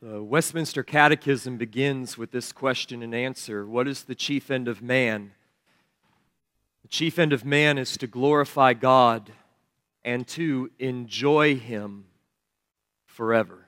[0.00, 4.80] The Westminster Catechism begins with this question and answer What is the chief end of
[4.80, 5.32] man?
[6.82, 9.32] The chief end of man is to glorify God
[10.04, 12.04] and to enjoy Him
[13.06, 13.66] forever.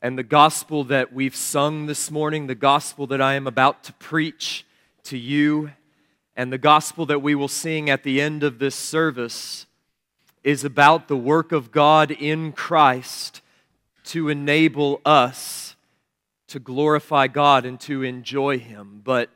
[0.00, 3.92] And the gospel that we've sung this morning, the gospel that I am about to
[3.94, 4.64] preach
[5.04, 5.72] to you,
[6.36, 9.66] and the gospel that we will sing at the end of this service
[10.44, 13.42] is about the work of God in Christ
[14.10, 15.76] to enable us
[16.48, 19.02] to glorify God and to enjoy Him.
[19.04, 19.30] But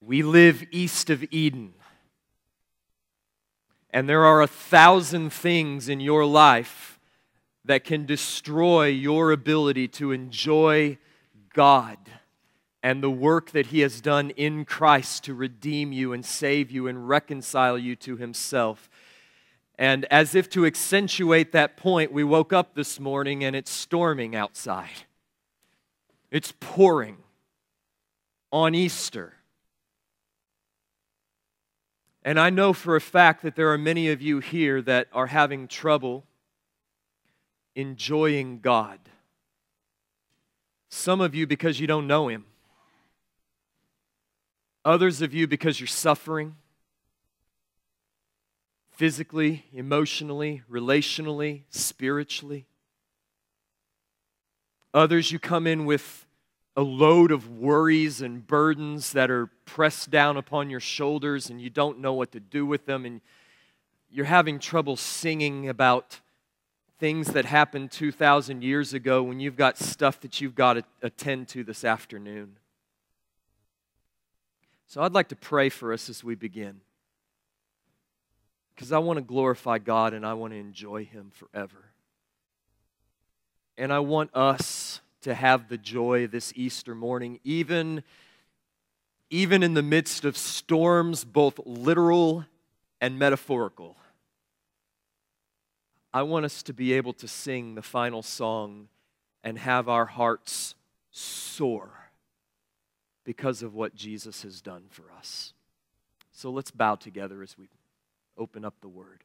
[0.00, 1.74] we live east of Eden.
[3.90, 6.98] And there are a thousand things in your life
[7.66, 10.96] that can destroy your ability to enjoy
[11.52, 11.98] God
[12.82, 16.86] and the work that He has done in Christ to redeem you and save you
[16.86, 18.88] and reconcile you to Himself.
[19.78, 24.36] And as if to accentuate that point, we woke up this morning and it's storming
[24.36, 25.04] outside.
[26.30, 27.18] It's pouring
[28.52, 29.34] on Easter.
[32.24, 35.26] And I know for a fact that there are many of you here that are
[35.26, 36.24] having trouble
[37.74, 38.98] enjoying God.
[40.88, 42.46] Some of you because you don't know Him,
[44.84, 46.54] others of you because you're suffering
[48.94, 52.66] physically, emotionally, relationally, spiritually.
[54.92, 56.26] Others, you come in with
[56.76, 61.70] a load of worries and burdens that are pressed down upon your shoulders and you
[61.70, 63.20] don't know what to do with them, and
[64.10, 66.20] you're having trouble singing about
[67.00, 71.48] things that happened 2,000 years ago when you've got stuff that you've got to attend
[71.48, 72.56] to this afternoon.
[74.86, 76.80] So I'd like to pray for us as we begin
[78.74, 81.92] because I want to glorify God and I want to enjoy Him forever.
[83.76, 88.02] And I want us to have the joy this Easter morning, even,
[89.30, 92.44] even in the midst of storms, both literal
[93.00, 93.96] and metaphorical.
[96.12, 98.88] I want us to be able to sing the final song
[99.42, 100.74] and have our hearts
[101.10, 101.90] soar
[103.24, 105.54] because of what Jesus has done for us.
[106.32, 107.66] So let's bow together as we
[108.36, 109.22] open up the Word.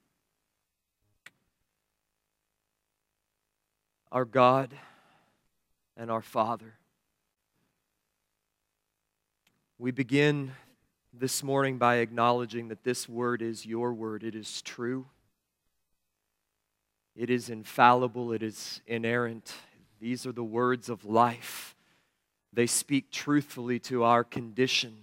[4.11, 4.71] Our God
[5.95, 6.73] and our Father,
[9.77, 10.51] we begin
[11.13, 14.23] this morning by acknowledging that this Word is your Word.
[14.23, 15.05] It is true,
[17.15, 19.53] it is infallible, it is inerrant.
[19.99, 21.75] These are the words of life.
[22.53, 24.95] They speak truthfully to our condition.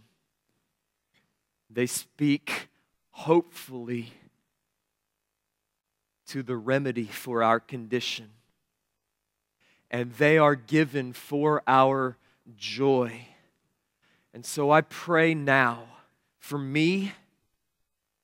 [1.70, 2.68] They speak
[3.16, 4.12] hopefully
[6.26, 8.28] to the remedy for our condition.
[9.90, 12.18] And they are given for our
[12.58, 13.26] joy.
[14.34, 15.84] And so I pray now
[16.38, 17.12] for me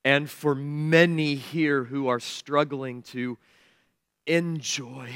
[0.05, 3.39] and for many here who are struggling to
[4.27, 5.09] enjoy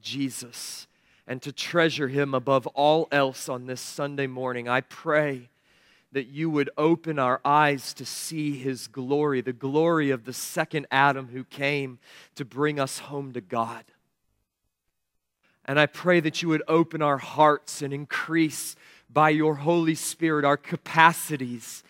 [0.00, 0.86] Jesus
[1.26, 4.68] and to treasure him above all else on this Sunday morning.
[4.68, 5.48] I pray
[6.12, 10.86] that you would open our eyes to see his glory, the glory of the second
[10.90, 11.98] Adam who came
[12.34, 13.84] to bring us home to God.
[15.66, 18.74] And I pray that you would open our hearts and increase
[19.10, 21.82] by your Holy Spirit our capacities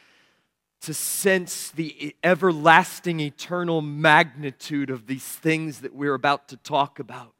[0.80, 7.34] to sense the everlasting, eternal magnitude of these things that we're about to talk about.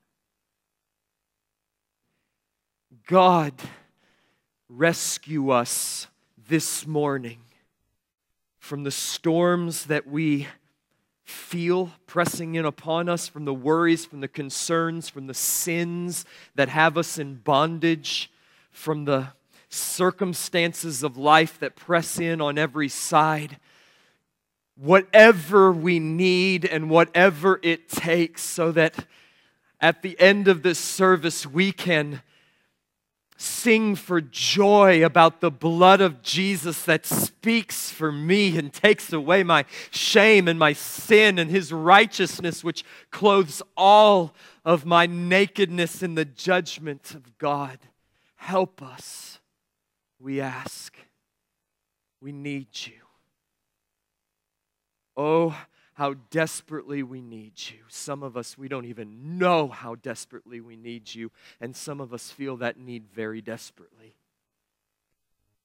[3.07, 3.55] God,
[4.69, 6.07] rescue us
[6.49, 7.41] this morning
[8.59, 10.49] from the storms that we
[11.23, 16.71] feel pressing in upon us, from the worries, from the concerns, from the sins that
[16.71, 18.31] have us in bondage,
[18.71, 19.27] from the
[19.69, 23.59] circumstances of life that press in on every side.
[24.75, 29.05] Whatever we need and whatever it takes, so that
[29.83, 32.23] at the end of this service we can
[33.39, 39.45] sing for joy about the blood of Jesus that speaks for me and takes away
[39.45, 46.17] my shame and my sin and his righteousness, which clothes all of my nakedness in
[46.17, 47.79] the judgment of God.
[48.35, 49.39] Help us,
[50.19, 50.97] we ask.
[52.21, 52.93] We need you.
[55.17, 55.57] Oh,
[55.99, 57.79] how desperately we need you.
[57.89, 62.15] Some of us, we don't even know how desperately we need you, and some of
[62.15, 64.15] us feel that need very desperately.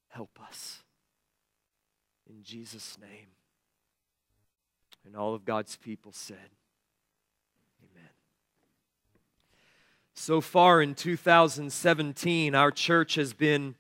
[0.08, 0.82] Help us.
[2.28, 3.28] In Jesus' name.
[5.06, 6.50] And all of God's people said,
[7.84, 8.10] Amen.
[10.16, 13.76] So far in 2017, our church has been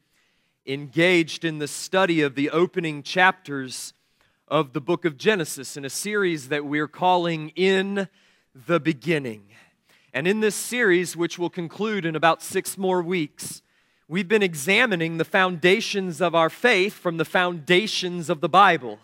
[0.67, 3.95] engaged in the study of the opening chapters
[4.53, 8.07] of the book of Genesis in a series that we're calling In
[8.53, 9.45] the Beginning.
[10.13, 13.63] And in this series, which will conclude in about six more weeks,
[14.07, 18.99] we've been examining the foundations of our faith from the foundations of the Bible.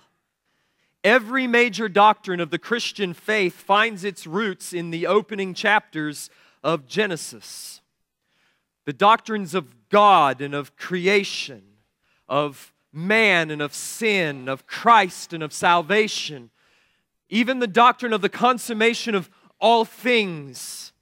[1.03, 6.29] Every major doctrine of the Christian faith finds its roots in the opening chapters
[6.63, 7.81] of Genesis.
[8.85, 11.63] The doctrines of God and of creation,
[12.27, 16.49] of man and of sin, of Christ and of salvation,
[17.29, 20.93] even the doctrine of the consummation of all things.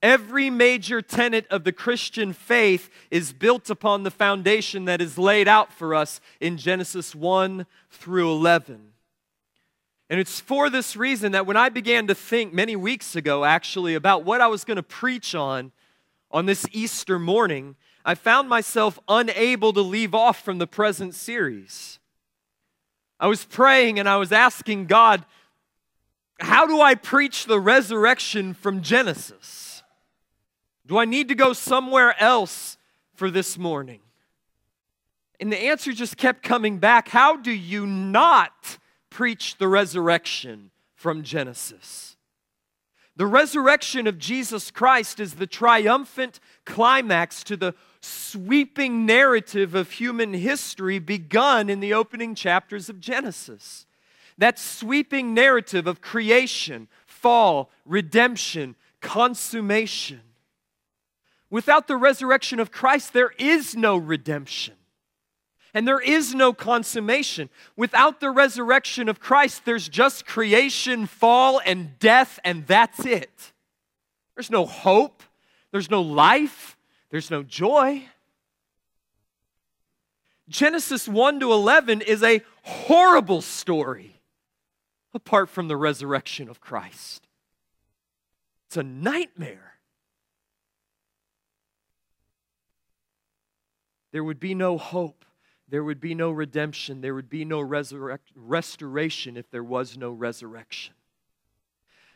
[0.00, 5.48] Every major tenet of the Christian faith is built upon the foundation that is laid
[5.48, 8.92] out for us in Genesis 1 through 11.
[10.10, 13.94] And it's for this reason that when I began to think many weeks ago, actually,
[13.94, 15.72] about what I was going to preach on
[16.30, 17.76] on this Easter morning,
[18.08, 21.98] I found myself unable to leave off from the present series.
[23.20, 25.26] I was praying and I was asking God,
[26.40, 29.82] how do I preach the resurrection from Genesis?
[30.86, 32.78] Do I need to go somewhere else
[33.14, 34.00] for this morning?
[35.38, 37.08] And the answer just kept coming back.
[37.08, 38.78] How do you not
[39.10, 42.16] preach the resurrection from Genesis.
[43.16, 47.74] The resurrection of Jesus Christ is the triumphant climax to the
[48.08, 53.86] sweeping narrative of human history begun in the opening chapters of Genesis.
[54.36, 60.20] That sweeping narrative of creation, fall, redemption, consummation.
[61.50, 64.74] Without the resurrection of Christ, there is no redemption
[65.74, 67.50] and there is no consummation.
[67.76, 73.52] Without the resurrection of Christ, there's just creation, fall, and death, and that's it.
[74.34, 75.22] There's no hope,
[75.70, 76.76] there's no life,
[77.10, 78.06] there's no joy.
[80.48, 84.20] Genesis 1 to 11 is a horrible story
[85.12, 87.26] apart from the resurrection of Christ.
[88.66, 89.74] It's a nightmare.
[94.12, 95.24] There would be no hope
[95.68, 100.10] there would be no redemption, there would be no resurrect, restoration if there was no
[100.10, 100.94] resurrection.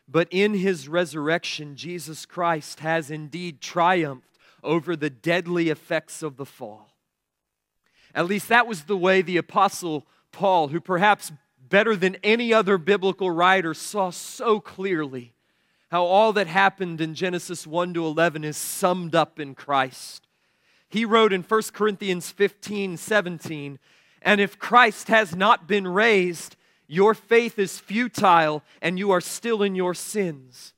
[0.08, 4.31] But in his resurrection, Jesus Christ has indeed triumphed
[4.62, 6.90] over the deadly effects of the fall.
[8.14, 12.78] At least that was the way the Apostle Paul, who perhaps better than any other
[12.78, 15.32] biblical writer saw so clearly
[15.90, 20.26] how all that happened in Genesis 1 to 11 is summed up in Christ.
[20.88, 23.78] He wrote in 1 Corinthians 15 17,
[24.22, 26.56] and if Christ has not been raised,
[26.86, 30.74] your faith is futile and you are still in your sins.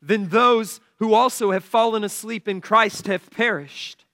[0.00, 4.04] Then those who also have fallen asleep in Christ have perished.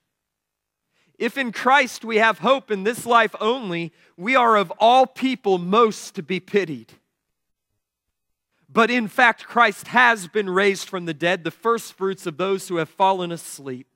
[1.17, 5.57] If in Christ we have hope in this life only, we are of all people
[5.57, 6.93] most to be pitied.
[8.69, 12.77] But in fact, Christ has been raised from the dead, the firstfruits of those who
[12.77, 13.87] have fallen asleep.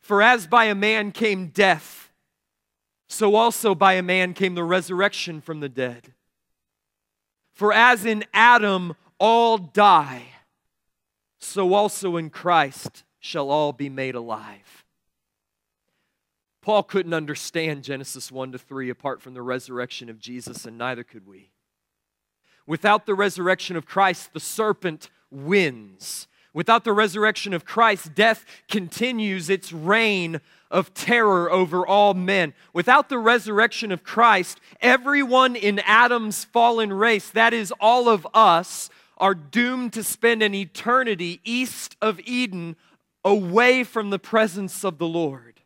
[0.00, 2.12] For as by a man came death,
[3.08, 6.12] so also by a man came the resurrection from the dead.
[7.54, 10.33] For as in Adam all die,
[11.44, 14.84] so also in Christ shall all be made alive.
[16.60, 21.04] Paul couldn't understand Genesis 1 to 3 apart from the resurrection of Jesus, and neither
[21.04, 21.50] could we.
[22.66, 26.26] Without the resurrection of Christ, the serpent wins.
[26.54, 32.54] Without the resurrection of Christ, death continues its reign of terror over all men.
[32.72, 38.88] Without the resurrection of Christ, everyone in Adam's fallen race, that is, all of us,
[39.18, 42.76] are doomed to spend an eternity east of Eden,
[43.24, 45.60] away from the presence of the Lord.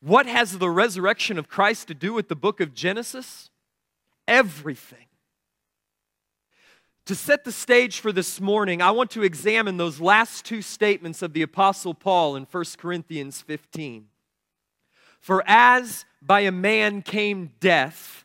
[0.00, 3.50] What has the resurrection of Christ to do with the book of Genesis?
[4.26, 5.06] Everything.
[7.06, 11.22] To set the stage for this morning, I want to examine those last two statements
[11.22, 14.06] of the Apostle Paul in 1 Corinthians 15.
[15.20, 18.21] For as by a man came death,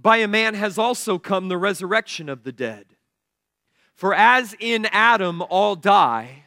[0.00, 2.86] by a man has also come the resurrection of the dead.
[3.94, 6.44] For as in Adam all die,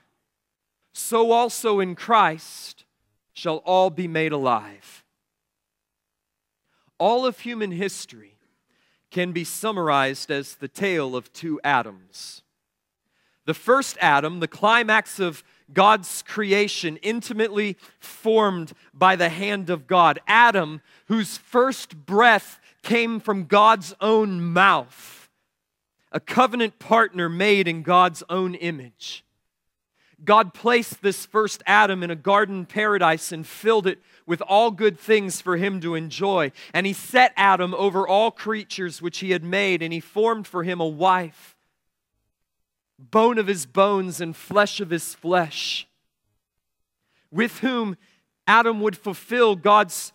[0.94, 2.86] so also in Christ
[3.34, 5.04] shall all be made alive.
[6.98, 8.38] All of human history
[9.10, 12.44] can be summarized as the tale of two Adams.
[13.46, 15.44] The first Adam, the climax of
[15.74, 20.20] God's creation, intimately formed by the hand of God.
[20.26, 25.30] Adam, whose first breath came from God's own mouth,
[26.12, 29.24] a covenant partner made in God's own image.
[30.24, 35.00] God placed this first Adam in a garden paradise and filled it with all good
[35.00, 36.52] things for him to enjoy.
[36.74, 40.64] And he set Adam over all creatures which he had made, and he formed for
[40.64, 41.56] him a wife,
[43.00, 45.88] bone of his bones and flesh of his flesh,
[47.32, 47.98] with whom
[48.46, 50.14] Adam would fulfill God's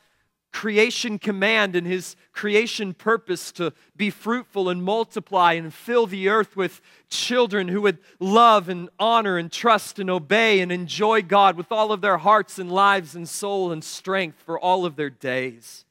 [0.56, 6.56] creation command and his creation purpose to be fruitful and multiply and fill the earth
[6.56, 11.70] with children who would love and honor and trust and obey and enjoy God with
[11.70, 15.84] all of their hearts and lives and soul and strength for all of their days.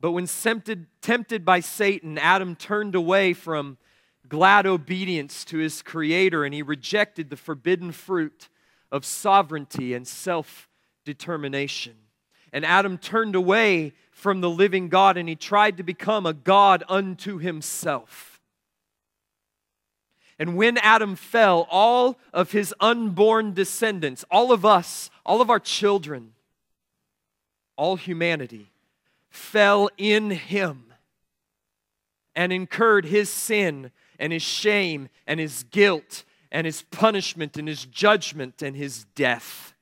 [0.00, 3.76] But when tempted, tempted by Satan, Adam turned away from
[4.28, 8.50] glad obedience to his creator and he rejected the forbidden fruit
[8.92, 10.68] of sovereignty and self
[11.04, 11.96] determination.
[12.52, 16.82] And Adam turned away from the living God and he tried to become a God
[16.88, 18.40] unto himself.
[20.38, 25.60] And when Adam fell, all of his unborn descendants, all of us, all of our
[25.60, 26.32] children,
[27.76, 28.70] all humanity,
[29.30, 30.84] fell in him
[32.34, 37.84] and incurred his sin and his shame and his guilt and his punishment and his
[37.86, 39.74] judgment and his death.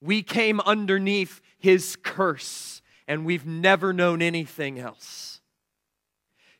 [0.00, 5.40] We came underneath his curse, and we've never known anything else.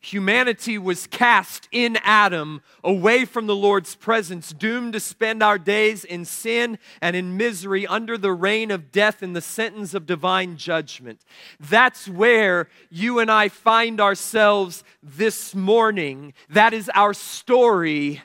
[0.00, 6.04] Humanity was cast in Adam away from the Lord's presence, doomed to spend our days
[6.04, 10.56] in sin and in misery under the reign of death and the sentence of divine
[10.56, 11.20] judgment.
[11.60, 16.32] That's where you and I find ourselves this morning.
[16.48, 18.22] That is our story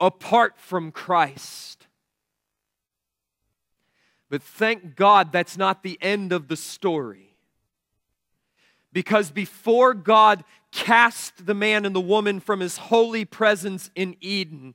[0.00, 1.71] apart from Christ.
[4.32, 7.34] But thank God that's not the end of the story.
[8.90, 14.74] Because before God cast the man and the woman from his holy presence in Eden,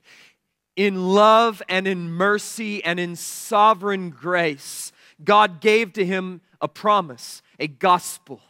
[0.76, 4.92] in love and in mercy and in sovereign grace,
[5.24, 8.40] God gave to him a promise, a gospel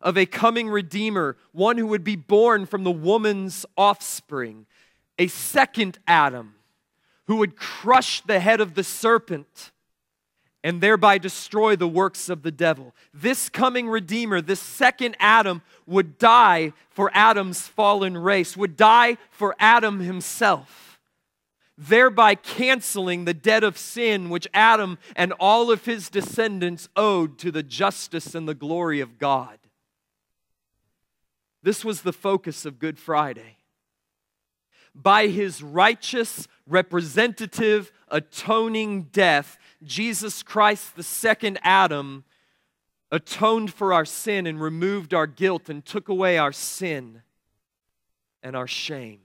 [0.00, 4.64] of a coming Redeemer, one who would be born from the woman's offspring,
[5.18, 6.54] a second Adam
[7.26, 9.70] who would crush the head of the serpent
[10.64, 12.94] and thereby destroy the works of the devil.
[13.12, 19.56] This coming Redeemer, this second Adam, would die for Adam's fallen race, would die for
[19.58, 21.00] Adam himself,
[21.76, 27.50] thereby canceling the debt of sin which Adam and all of his descendants owed to
[27.50, 29.58] the justice and the glory of God.
[31.62, 33.56] This was the focus of Good Friday.
[34.94, 42.24] By his righteous, representative, atoning death, Jesus Christ, the second Adam,
[43.10, 47.22] atoned for our sin and removed our guilt and took away our sin
[48.42, 49.20] and our shame.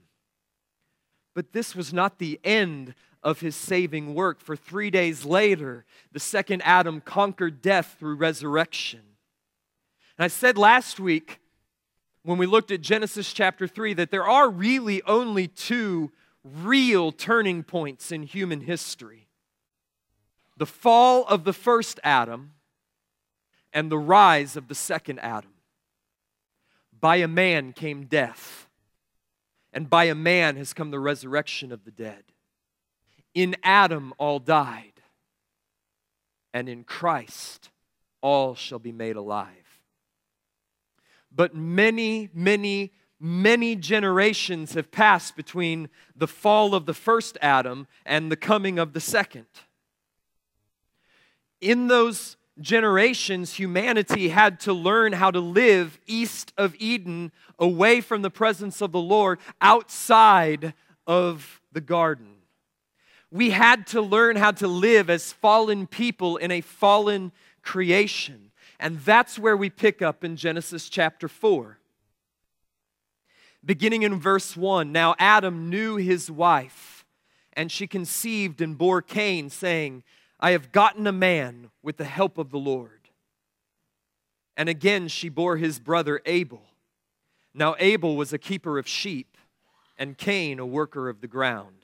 [1.34, 6.20] But this was not the end of his saving work, for three days later, the
[6.20, 9.00] second Adam conquered death through resurrection.
[10.16, 11.40] And I said last week,
[12.22, 16.12] when we looked at Genesis chapter 3, that there are really only two
[16.44, 19.27] real turning points in human history
[20.58, 22.52] the fall of the first Adam
[23.72, 25.52] and the rise of the second Adam.
[27.00, 28.66] By a man came death,
[29.72, 32.24] and by a man has come the resurrection of the dead.
[33.34, 35.00] In Adam all died,
[36.52, 37.70] and in Christ
[38.20, 39.52] all shall be made alive.
[41.30, 48.32] But many, many, many generations have passed between the fall of the first Adam and
[48.32, 49.46] the coming of the second
[51.60, 58.22] in those generations, humanity had to learn how to live east of Eden, away from
[58.22, 60.74] the presence of the Lord, outside
[61.06, 62.34] of the garden.
[63.30, 68.50] We had to learn how to live as fallen people in a fallen creation.
[68.80, 71.78] And that's where we pick up in Genesis chapter 4.
[73.64, 77.04] Beginning in verse 1 Now Adam knew his wife,
[77.52, 80.04] and she conceived and bore Cain, saying,
[80.40, 82.90] I have gotten a man with the help of the Lord.
[84.56, 86.62] And again she bore his brother Abel.
[87.54, 89.36] Now Abel was a keeper of sheep,
[89.98, 91.74] and Cain a worker of the ground.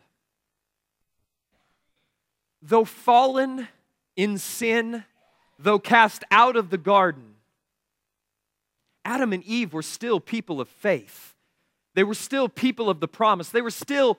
[2.62, 3.68] Though fallen
[4.16, 5.04] in sin,
[5.58, 7.34] though cast out of the garden,
[9.04, 11.34] Adam and Eve were still people of faith.
[11.94, 13.50] They were still people of the promise.
[13.50, 14.18] They were still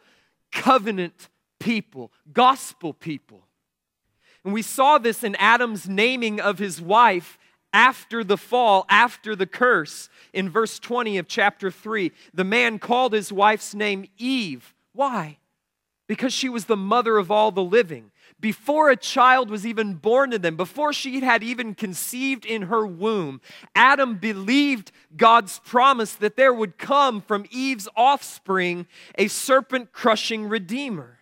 [0.51, 3.48] covenant people, gospel people.
[4.46, 7.38] And we saw this in Adam's naming of his wife
[7.74, 12.14] after the fall, after the curse, in verse 20 of chapter 3.
[12.34, 14.74] The man called his wife's name Eve.
[14.94, 15.40] Why?
[16.08, 18.12] because she was the mother of all the living.
[18.40, 22.86] Before a child was even born to them, before she had even conceived in her
[22.86, 23.42] womb,
[23.74, 28.88] Adam believed God's promise that there would come from Eve's offspring
[29.18, 31.15] a serpent crushing redeemer.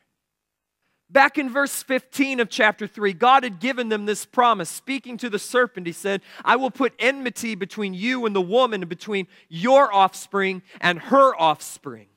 [1.13, 4.67] Back in verse 15 of chapter 3, God had given them this promise.
[4.67, 8.81] Speaking to the serpent, he said, I will put enmity between you and the woman,
[8.81, 12.07] and between your offspring and her offspring.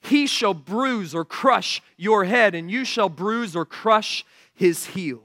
[0.00, 5.22] He shall bruise or crush your head, and you shall bruise or crush his heel.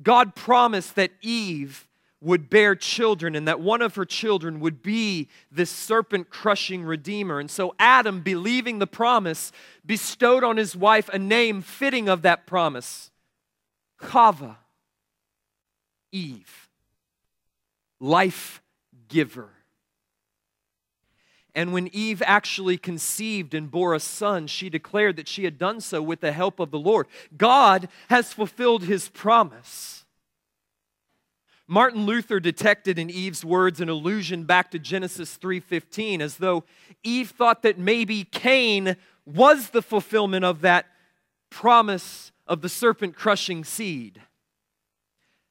[0.00, 1.88] God promised that Eve
[2.22, 7.40] would bear children and that one of her children would be this serpent crushing redeemer.
[7.40, 9.50] And so Adam, believing the promise,
[9.84, 13.10] bestowed on his wife a name fitting of that promise
[14.00, 14.56] Chava,
[16.12, 16.68] Eve,
[18.00, 18.62] life
[19.08, 19.50] giver.
[21.54, 25.80] And when Eve actually conceived and bore a son, she declared that she had done
[25.80, 27.06] so with the help of the Lord.
[27.36, 30.01] God has fulfilled his promise.
[31.68, 36.64] Martin Luther detected in Eve's words an allusion back to Genesis 3:15 as though
[37.02, 40.86] Eve thought that maybe Cain was the fulfillment of that
[41.50, 44.20] promise of the serpent crushing seed.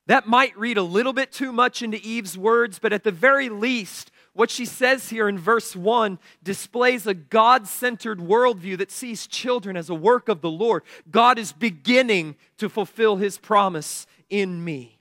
[0.07, 3.49] That might read a little bit too much into Eve's words, but at the very
[3.49, 9.27] least, what she says here in verse 1 displays a God centered worldview that sees
[9.27, 10.83] children as a work of the Lord.
[11.09, 15.00] God is beginning to fulfill his promise in me.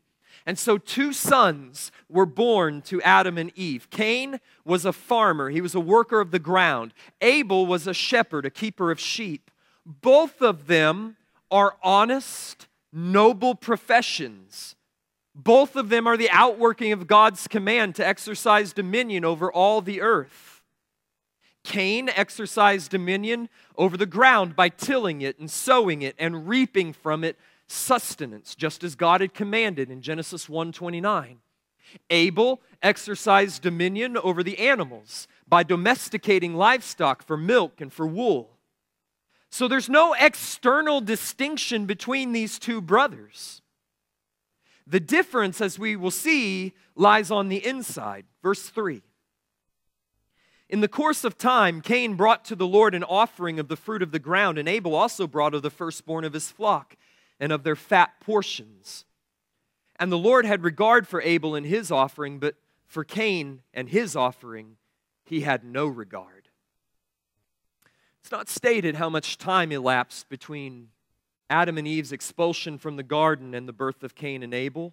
[0.51, 3.89] And so, two sons were born to Adam and Eve.
[3.89, 6.93] Cain was a farmer, he was a worker of the ground.
[7.21, 9.53] Abel was a shepherd, a keeper of sheep.
[9.87, 11.17] Both of them
[11.53, 14.75] are honest, noble professions.
[15.37, 20.01] Both of them are the outworking of God's command to exercise dominion over all the
[20.01, 20.65] earth.
[21.63, 27.23] Cain exercised dominion over the ground by tilling it and sowing it and reaping from
[27.23, 27.39] it
[27.71, 31.41] sustenance, just as God had commanded in Genesis 1:29.
[32.09, 38.59] Abel exercised dominion over the animals by domesticating livestock for milk and for wool.
[39.51, 43.63] So there's no external distinction between these two brothers.
[44.87, 48.27] The difference, as we will see, lies on the inside.
[48.43, 49.03] Verse 3.
[50.69, 54.03] In the course of time, Cain brought to the Lord an offering of the fruit
[54.03, 56.97] of the ground, and Abel also brought of the firstborn of his flock
[57.41, 59.05] and of their fat portions.
[59.99, 62.55] And the Lord had regard for Abel and his offering, but
[62.87, 64.77] for Cain and his offering,
[65.25, 66.49] he had no regard.
[68.21, 70.89] It's not stated how much time elapsed between
[71.49, 74.93] Adam and Eve's expulsion from the garden and the birth of Cain and Abel.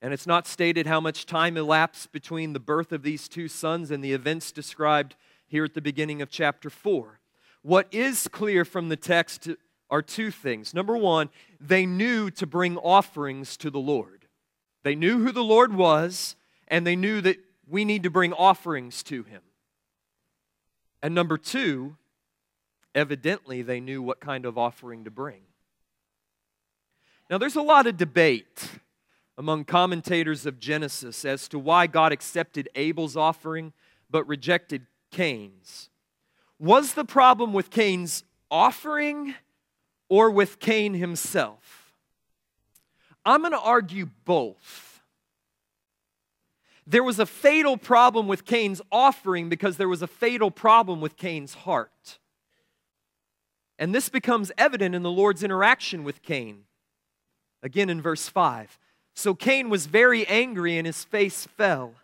[0.00, 3.90] And it's not stated how much time elapsed between the birth of these two sons
[3.90, 7.20] and the events described here at the beginning of chapter 4.
[7.62, 9.48] What is clear from the text
[9.90, 10.74] are two things.
[10.74, 11.28] Number one,
[11.60, 14.26] they knew to bring offerings to the Lord.
[14.82, 16.36] They knew who the Lord was,
[16.68, 19.42] and they knew that we need to bring offerings to him.
[21.02, 21.96] And number two,
[22.94, 25.42] evidently they knew what kind of offering to bring.
[27.28, 28.70] Now, there's a lot of debate
[29.36, 33.72] among commentators of Genesis as to why God accepted Abel's offering
[34.08, 35.90] but rejected Cain's.
[36.58, 39.34] Was the problem with Cain's offering
[40.08, 41.94] or with Cain himself?
[43.24, 45.02] I'm going to argue both.
[46.86, 51.16] There was a fatal problem with Cain's offering because there was a fatal problem with
[51.16, 52.18] Cain's heart.
[53.78, 56.62] And this becomes evident in the Lord's interaction with Cain.
[57.62, 58.78] Again in verse 5.
[59.14, 61.94] So Cain was very angry and his face fell.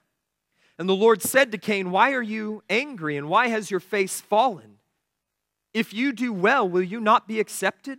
[0.78, 4.20] And the Lord said to Cain, Why are you angry and why has your face
[4.20, 4.78] fallen?
[5.74, 7.98] If you do well, will you not be accepted?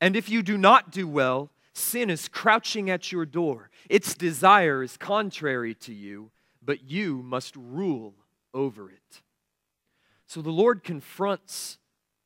[0.00, 3.70] And if you do not do well, sin is crouching at your door.
[3.88, 6.30] Its desire is contrary to you,
[6.62, 8.14] but you must rule
[8.52, 9.22] over it.
[10.26, 11.78] So the Lord confronts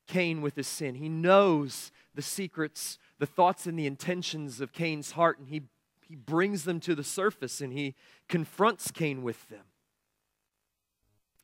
[0.07, 0.97] Cain with his sin.
[0.97, 5.63] He knows the secrets, the thoughts, and the intentions of Cain's heart, and he,
[6.09, 7.95] he brings them to the surface and he
[8.29, 9.65] confronts Cain with them.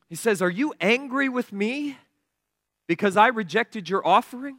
[0.09, 1.97] He says, Are you angry with me
[2.87, 4.57] because I rejected your offering?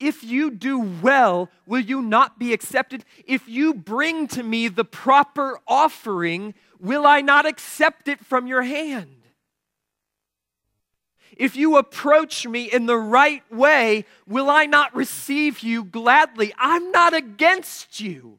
[0.00, 3.04] If you do well, will you not be accepted?
[3.26, 8.62] If you bring to me the proper offering, will I not accept it from your
[8.62, 9.16] hand?
[11.36, 16.52] If you approach me in the right way, will I not receive you gladly?
[16.58, 18.38] I'm not against you.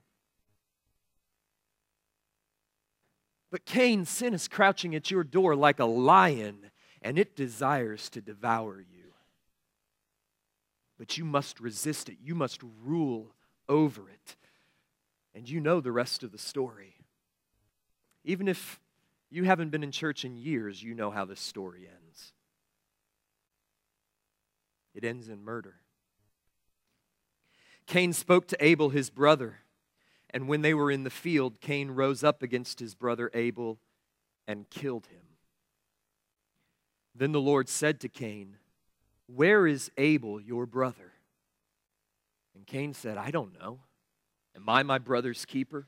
[3.51, 8.21] But Cain, sin is crouching at your door like a lion and it desires to
[8.21, 9.13] devour you.
[10.97, 13.33] But you must resist it, you must rule
[13.67, 14.35] over it.
[15.33, 16.95] And you know the rest of the story.
[18.25, 18.79] Even if
[19.29, 22.33] you haven't been in church in years, you know how this story ends.
[24.93, 25.75] It ends in murder.
[27.85, 29.59] Cain spoke to Abel, his brother,
[30.31, 33.79] and when they were in the field, Cain rose up against his brother Abel
[34.47, 35.28] and killed him.
[37.19, 38.55] Then the Lord said to Cain,
[39.27, 41.11] Where is Abel, your brother?
[42.55, 43.81] And Cain said, I don't know.
[44.55, 45.87] Am I my brother's keeper?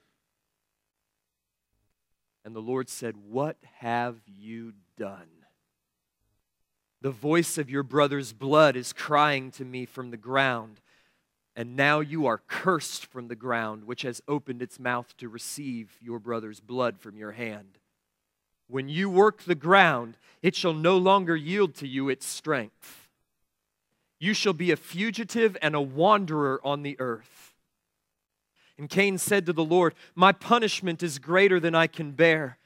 [2.43, 5.29] And the Lord said, What have you done?
[6.99, 10.81] The voice of your brother's blood is crying to me from the ground,
[11.55, 15.97] and now you are cursed from the ground, which has opened its mouth to receive
[16.01, 17.77] your brother's blood from your hand.
[18.71, 23.09] When you work the ground, it shall no longer yield to you its strength.
[24.17, 27.53] You shall be a fugitive and a wanderer on the earth.
[28.77, 32.57] And Cain said to the Lord, My punishment is greater than I can bear.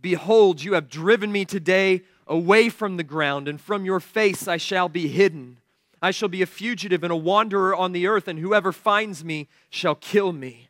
[0.00, 4.58] Behold, you have driven me today away from the ground, and from your face I
[4.58, 5.58] shall be hidden.
[6.00, 9.48] I shall be a fugitive and a wanderer on the earth, and whoever finds me
[9.70, 10.68] shall kill me.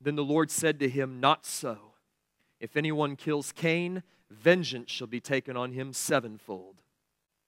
[0.00, 1.78] Then the Lord said to him, Not so.
[2.60, 6.82] If anyone kills Cain, vengeance shall be taken on him sevenfold.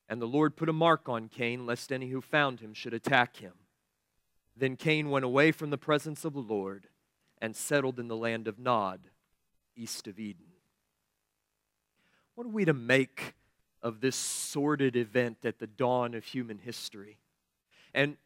[0.08, 3.36] And the Lord put a mark on Cain, lest any who found him should attack
[3.36, 3.52] him.
[4.56, 6.88] Then Cain went away from the presence of the Lord
[7.40, 9.00] and settled in the land of Nod,
[9.74, 10.46] east of Eden.
[12.34, 13.34] What are we to make
[13.82, 17.18] of this sordid event at the dawn of human history?
[17.94, 18.16] And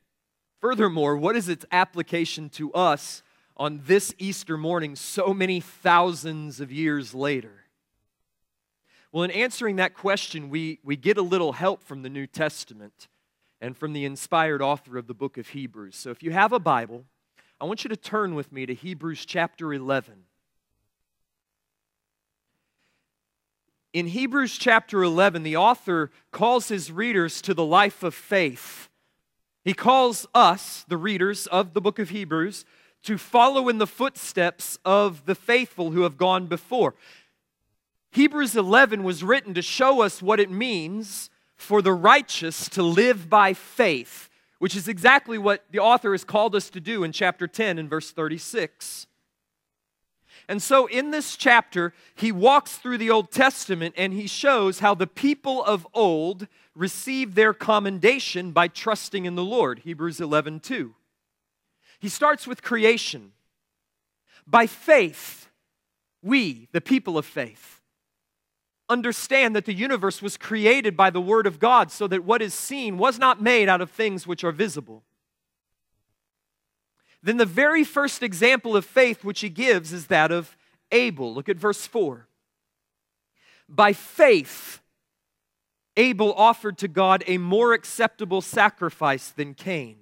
[0.60, 3.22] furthermore, what is its application to us
[3.56, 7.65] on this Easter morning so many thousands of years later?
[9.16, 13.08] Well, in answering that question, we, we get a little help from the New Testament
[13.62, 15.96] and from the inspired author of the book of Hebrews.
[15.96, 17.06] So if you have a Bible,
[17.58, 20.24] I want you to turn with me to Hebrews chapter 11.
[23.94, 28.90] In Hebrews chapter 11, the author calls his readers to the life of faith.
[29.64, 32.66] He calls us, the readers of the book of Hebrews,
[33.04, 36.94] to follow in the footsteps of the faithful who have gone before.
[38.16, 43.28] Hebrews 11 was written to show us what it means for the righteous to live
[43.28, 47.46] by faith, which is exactly what the author has called us to do in chapter
[47.46, 49.06] 10 and verse 36.
[50.48, 54.94] And so, in this chapter, he walks through the Old Testament and he shows how
[54.94, 59.80] the people of old received their commendation by trusting in the Lord.
[59.80, 60.94] Hebrews 11 2.
[61.98, 63.32] He starts with creation.
[64.46, 65.50] By faith,
[66.22, 67.75] we, the people of faith,
[68.88, 72.54] understand that the universe was created by the Word of God so that what is
[72.54, 75.02] seen was not made out of things which are visible.
[77.22, 80.56] Then the very first example of faith which he gives is that of
[80.92, 81.34] Abel.
[81.34, 82.28] Look at verse 4.
[83.68, 84.80] By faith,
[85.96, 89.96] Abel offered to God a more acceptable sacrifice than Cain,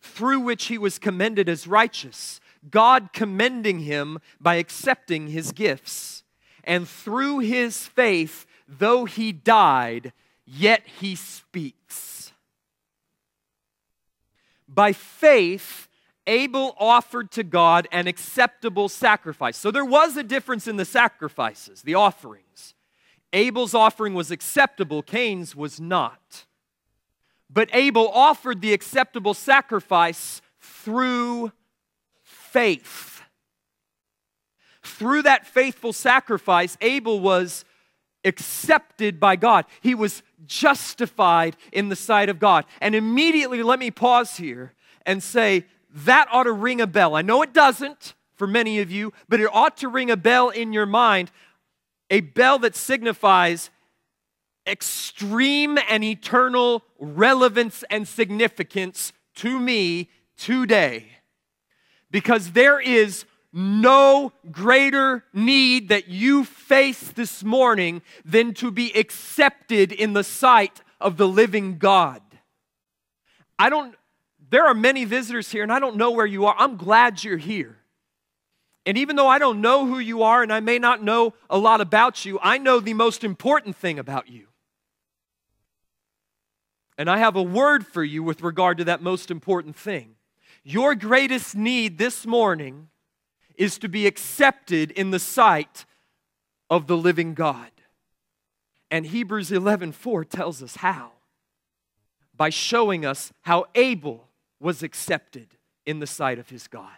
[0.00, 2.38] through which he was commended as righteous,
[2.70, 6.19] God commending him by accepting his gifts
[6.64, 10.12] and through his faith, though he died,
[10.44, 12.32] yet he speaks.
[14.68, 15.88] By faith,
[16.26, 19.56] Abel offered to God an acceptable sacrifice.
[19.56, 22.74] So there was a difference in the sacrifices, the offerings.
[23.32, 26.46] Abel's offering was acceptable, Cain's was not.
[27.48, 31.52] But Abel offered the acceptable sacrifice through
[32.22, 33.09] faith
[34.90, 37.64] through that faithful sacrifice, Abel was
[38.24, 39.64] accepted by God.
[39.80, 42.66] He was justified in the sight of God.
[42.80, 44.74] And immediately, let me pause here
[45.06, 47.14] and say that ought to ring a bell.
[47.14, 50.50] I know it doesn't for many of you, but it ought to ring a bell
[50.50, 51.30] in your mind,
[52.10, 53.70] a bell that signifies
[54.66, 61.06] extreme and eternal relevance and significance to me today.
[62.10, 69.92] Because there is no greater need that you face this morning than to be accepted
[69.92, 72.22] in the sight of the living God.
[73.58, 73.94] I don't,
[74.50, 76.54] there are many visitors here, and I don't know where you are.
[76.58, 77.76] I'm glad you're here.
[78.86, 81.58] And even though I don't know who you are and I may not know a
[81.58, 84.46] lot about you, I know the most important thing about you.
[86.96, 90.16] And I have a word for you with regard to that most important thing.
[90.64, 92.89] Your greatest need this morning
[93.60, 95.84] is to be accepted in the sight
[96.70, 97.70] of the living God.
[98.90, 101.12] And Hebrews 11:4 tells us how.
[102.34, 106.96] By showing us how Abel was accepted in the sight of his God.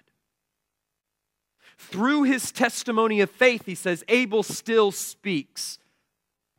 [1.78, 5.80] Through his testimony of faith, he says, Abel still speaks.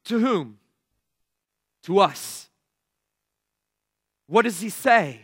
[0.03, 0.59] To whom?
[1.83, 2.49] To us.
[4.27, 5.21] What does he say?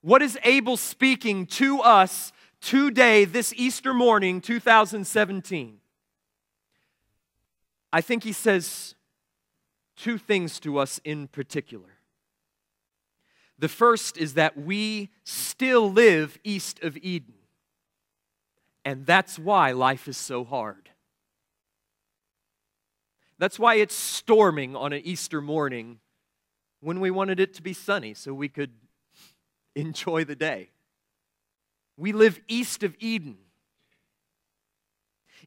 [0.00, 2.32] What is Abel speaking to us
[2.62, 5.78] today, this Easter morning, 2017?
[7.92, 8.94] I think he says
[9.96, 11.98] two things to us in particular.
[13.58, 17.34] The first is that we still live east of Eden.
[18.84, 20.90] And that's why life is so hard.
[23.38, 26.00] That's why it's storming on an Easter morning
[26.80, 28.72] when we wanted it to be sunny so we could
[29.76, 30.71] enjoy the day.
[31.96, 33.36] We live east of Eden.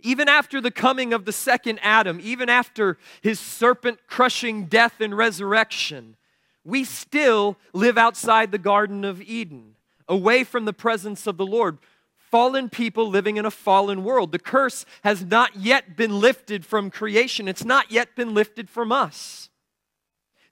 [0.01, 5.17] Even after the coming of the second Adam, even after his serpent crushing death and
[5.17, 6.15] resurrection,
[6.63, 9.75] we still live outside the Garden of Eden,
[10.08, 11.77] away from the presence of the Lord.
[12.17, 14.31] Fallen people living in a fallen world.
[14.31, 18.91] The curse has not yet been lifted from creation, it's not yet been lifted from
[18.91, 19.49] us.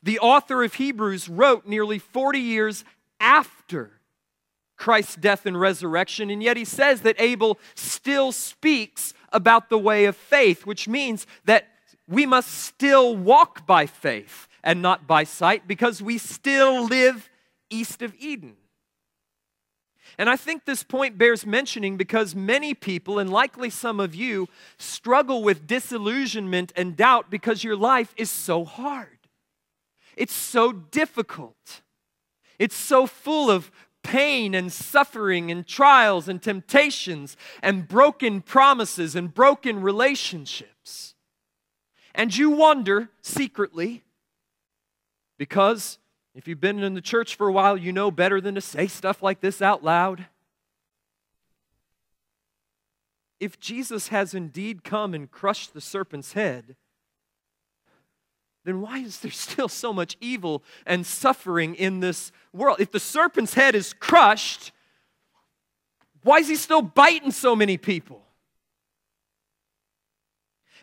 [0.01, 2.83] The author of Hebrews wrote nearly 40 years
[3.19, 4.01] after
[4.75, 10.05] Christ's death and resurrection, and yet he says that Abel still speaks about the way
[10.05, 11.67] of faith, which means that
[12.07, 17.29] we must still walk by faith and not by sight because we still live
[17.69, 18.55] east of Eden.
[20.17, 24.47] And I think this point bears mentioning because many people, and likely some of you,
[24.77, 29.07] struggle with disillusionment and doubt because your life is so hard.
[30.15, 31.81] It's so difficult.
[32.59, 33.71] It's so full of
[34.03, 41.15] pain and suffering and trials and temptations and broken promises and broken relationships.
[42.13, 44.03] And you wonder secretly,
[45.37, 45.97] because
[46.35, 48.87] if you've been in the church for a while, you know better than to say
[48.87, 50.27] stuff like this out loud.
[53.39, 56.75] If Jesus has indeed come and crushed the serpent's head,
[58.65, 62.77] then why is there still so much evil and suffering in this world?
[62.79, 64.71] If the serpent's head is crushed,
[66.23, 68.21] why is he still biting so many people?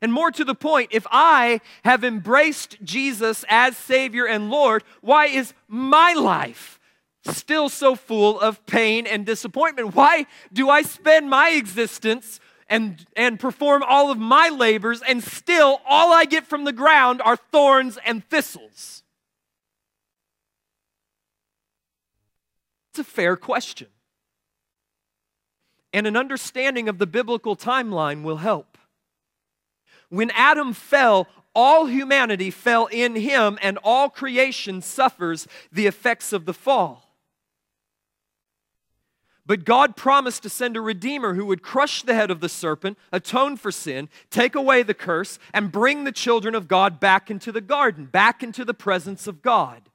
[0.02, 5.26] And more to the point, if I have embraced Jesus as Savior and Lord, why
[5.26, 6.80] is my life
[7.24, 9.94] still so full of pain and disappointment?
[9.94, 15.82] Why do I spend my existence and, and perform all of my labors, and still
[15.84, 19.02] all I get from the ground are thorns and thistles?
[22.92, 23.88] It's a fair question.
[25.92, 28.78] And an understanding of the biblical timeline will help.
[30.08, 36.44] When Adam fell, all humanity fell in him, and all creation suffers the effects of
[36.44, 37.09] the fall.
[39.50, 42.96] But God promised to send a Redeemer who would crush the head of the serpent,
[43.10, 47.50] atone for sin, take away the curse, and bring the children of God back into
[47.50, 49.88] the garden, back into the presence of God.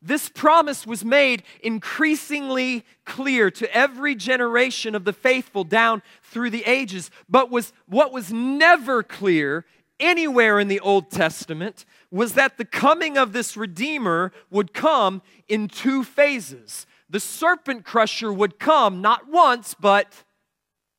[0.00, 6.64] This promise was made increasingly clear to every generation of the faithful down through the
[6.64, 7.10] ages.
[7.28, 9.66] But was, what was never clear
[10.00, 15.68] anywhere in the Old Testament was that the coming of this Redeemer would come in
[15.68, 20.24] two phases the serpent crusher would come not once, but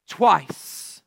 [0.07, 1.01] twice.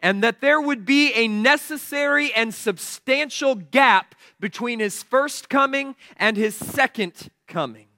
[0.00, 6.38] And that there would be a necessary and substantial gap between his first coming and
[6.38, 7.88] his second coming.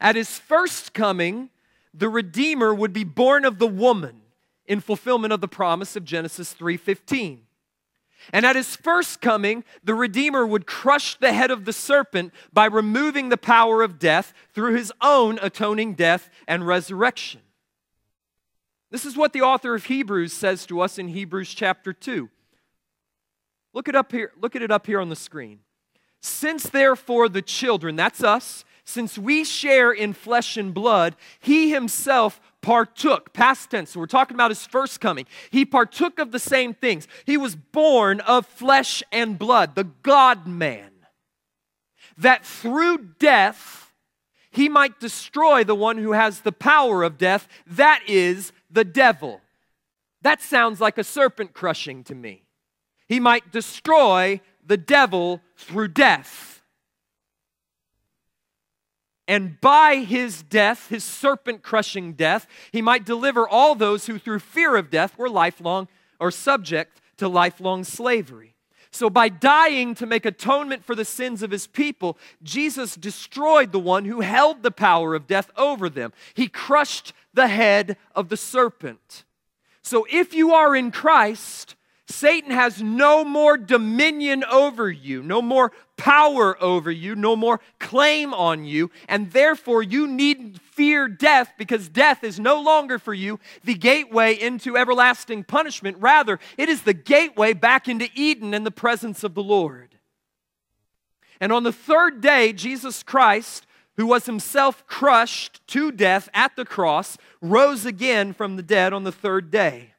[0.00, 1.50] At his first coming,
[1.92, 4.22] the Redeemer would be born of the woman
[4.64, 7.46] in fulfillment of the promise of Genesis 3:15.
[8.32, 12.66] And at his first coming, the Redeemer would crush the head of the serpent by
[12.66, 17.40] removing the power of death through his own atoning death and resurrection.
[18.90, 22.28] This is what the author of Hebrews says to us in Hebrews chapter 2.
[23.72, 25.60] Look it up here, look at it up here on the screen.
[26.20, 32.40] Since therefore the children, that's us, since we share in flesh and blood, he himself
[32.62, 35.26] partook, past tense, we're talking about his first coming.
[35.50, 37.06] He partook of the same things.
[37.26, 40.90] He was born of flesh and blood, the God man,
[42.16, 43.92] that through death
[44.52, 49.40] he might destroy the one who has the power of death, that is the devil.
[50.20, 52.44] That sounds like a serpent crushing to me.
[53.08, 56.51] He might destroy the devil through death.
[59.28, 64.40] And by his death, his serpent crushing death, he might deliver all those who, through
[64.40, 68.54] fear of death, were lifelong or subject to lifelong slavery.
[68.90, 73.78] So, by dying to make atonement for the sins of his people, Jesus destroyed the
[73.78, 76.12] one who held the power of death over them.
[76.34, 79.24] He crushed the head of the serpent.
[79.82, 81.74] So, if you are in Christ,
[82.06, 88.34] Satan has no more dominion over you, no more power over you, no more claim
[88.34, 93.38] on you, and therefore you need fear death because death is no longer for you
[93.62, 95.96] the gateway into everlasting punishment.
[96.00, 99.94] Rather, it is the gateway back into Eden in the presence of the Lord.
[101.40, 103.64] And on the third day, Jesus Christ,
[103.96, 109.04] who was himself crushed to death at the cross, rose again from the dead on
[109.04, 109.91] the third day.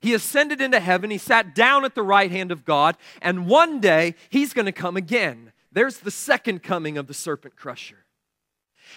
[0.00, 1.10] He ascended into heaven.
[1.10, 2.96] He sat down at the right hand of God.
[3.20, 5.52] And one day, he's going to come again.
[5.72, 7.99] There's the second coming of the serpent crusher.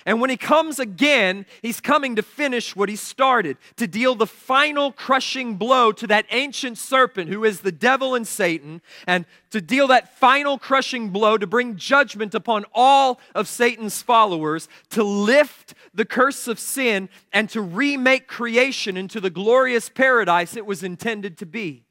[0.06, 4.27] And when he comes again, he's coming to finish what he started, to deal the
[4.27, 9.62] final crushing blow to that ancient serpent who is the devil and Satan, and to
[9.62, 15.73] deal that final crushing blow to bring judgment upon all of Satan's followers, to lift
[15.93, 21.38] the curse of sin, and to remake creation into the glorious paradise it was intended
[21.38, 21.86] to be.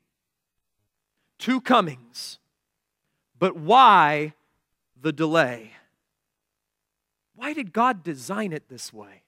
[1.39, 2.39] Two comings.
[3.39, 4.35] But why
[5.01, 5.73] the delay?
[7.35, 9.23] Why did God design it this way?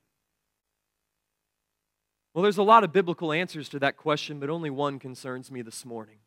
[2.33, 5.63] Well, there's a lot of biblical answers to that question, but only one concerns me
[5.63, 6.19] this morning.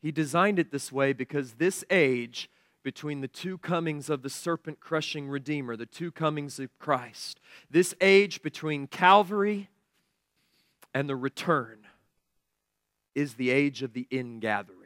[0.00, 2.50] He designed it this way because this age
[2.82, 7.38] between the two comings of the serpent crushing Redeemer, the two comings of Christ,
[7.70, 9.70] this age between Calvary
[10.92, 11.86] and the return,
[13.14, 14.81] is the age of the ingathering.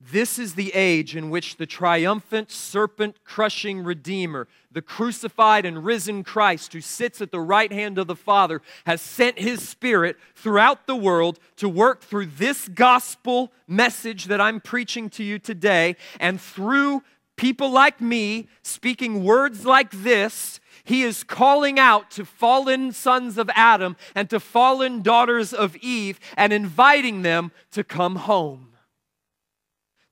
[0.00, 6.22] This is the age in which the triumphant, serpent crushing Redeemer, the crucified and risen
[6.22, 10.86] Christ who sits at the right hand of the Father, has sent his Spirit throughout
[10.86, 15.96] the world to work through this gospel message that I'm preaching to you today.
[16.20, 17.02] And through
[17.34, 23.50] people like me speaking words like this, he is calling out to fallen sons of
[23.52, 28.68] Adam and to fallen daughters of Eve and inviting them to come home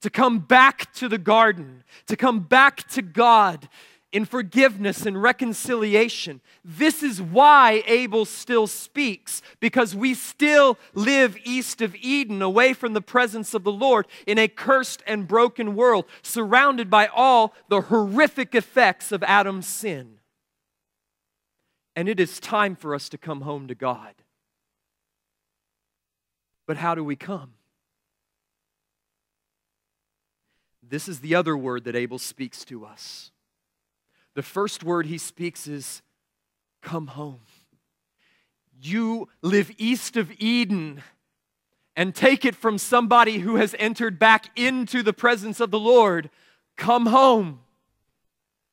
[0.03, 3.69] to come back to the garden, to come back to God
[4.13, 6.41] in forgiveness and reconciliation.
[6.65, 12.93] This is why Abel still speaks, because we still live east of Eden, away from
[12.93, 17.83] the presence of the Lord, in a cursed and broken world, surrounded by all the
[17.83, 20.19] horrific effects of Adam's sin.
[21.95, 24.15] And it is time for us to come home to God.
[26.67, 27.55] But how do we come?
[30.89, 33.31] This is the other word that Abel speaks to us.
[34.35, 36.03] The first word he speaks is,
[36.83, 37.41] Come home.
[38.81, 41.03] You live east of Eden
[41.97, 46.31] and take it from somebody who has entered back into the presence of the Lord.
[46.77, 47.61] Come home.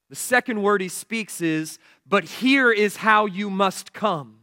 [0.10, 4.43] The second word he speaks is, But here is how you must come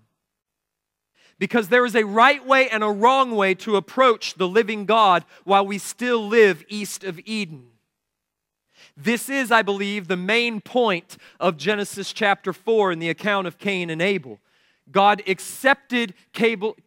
[1.40, 5.24] because there is a right way and a wrong way to approach the living God
[5.44, 7.66] while we still live east of Eden.
[8.94, 13.56] This is, I believe, the main point of Genesis chapter 4 in the account of
[13.56, 14.38] Cain and Abel.
[14.92, 16.12] God accepted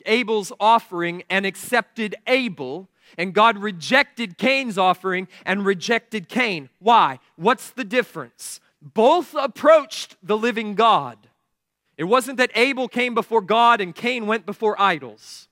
[0.06, 6.70] Abel's offering and accepted Abel, and God rejected Cain's offering and rejected Cain.
[6.78, 7.20] Why?
[7.38, 8.60] What's the difference?
[8.82, 11.18] Both approached the living God.
[11.98, 15.48] It wasn't that Abel came before God and Cain went before idols.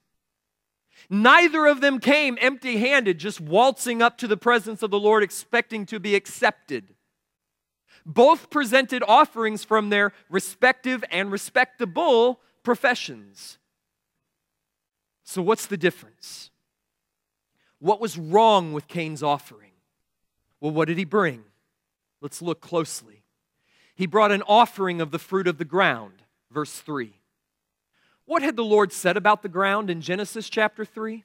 [1.10, 5.24] Neither of them came empty handed, just waltzing up to the presence of the Lord
[5.24, 6.96] expecting to be accepted.
[8.06, 13.60] Both presented offerings from their respective and respectable professions.
[15.24, 16.50] So, what's the difference?
[17.80, 19.72] What was wrong with Cain's offering?
[20.60, 21.44] Well, what did he bring?
[22.22, 23.24] Let's look closely.
[23.96, 26.21] He brought an offering of the fruit of the ground
[26.52, 27.14] verse 3.
[28.26, 31.24] What had the Lord said about the ground in Genesis chapter 3?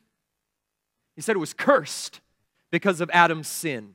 [1.15, 2.21] He said it was cursed
[2.71, 3.95] because of Adam's sin,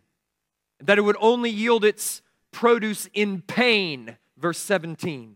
[0.80, 2.22] that it would only yield its
[2.52, 5.36] produce in pain, verse 17,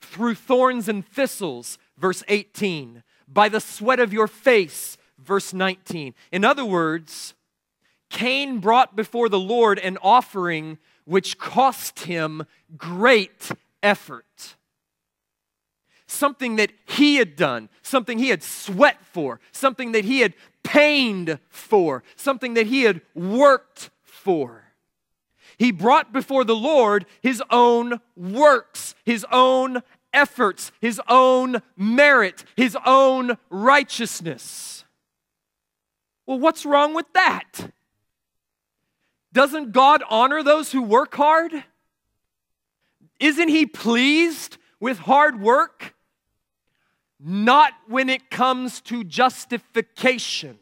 [0.00, 6.14] through thorns and thistles, verse 18, by the sweat of your face, verse 19.
[6.32, 7.34] In other words,
[8.08, 12.44] Cain brought before the Lord an offering which cost him
[12.76, 13.50] great
[13.82, 14.56] effort
[16.10, 21.38] something that he had done, something he had sweat for, something that he had pained
[21.48, 24.64] for, something that he had worked for.
[25.56, 29.82] He brought before the Lord his own works, his own
[30.12, 34.84] efforts, his own merit, his own righteousness.
[36.26, 37.72] Well, what's wrong with that?
[39.32, 41.64] Doesn't God honor those who work hard?
[43.20, 45.94] Isn't he pleased with hard work?
[47.22, 50.58] Not when it comes to justification.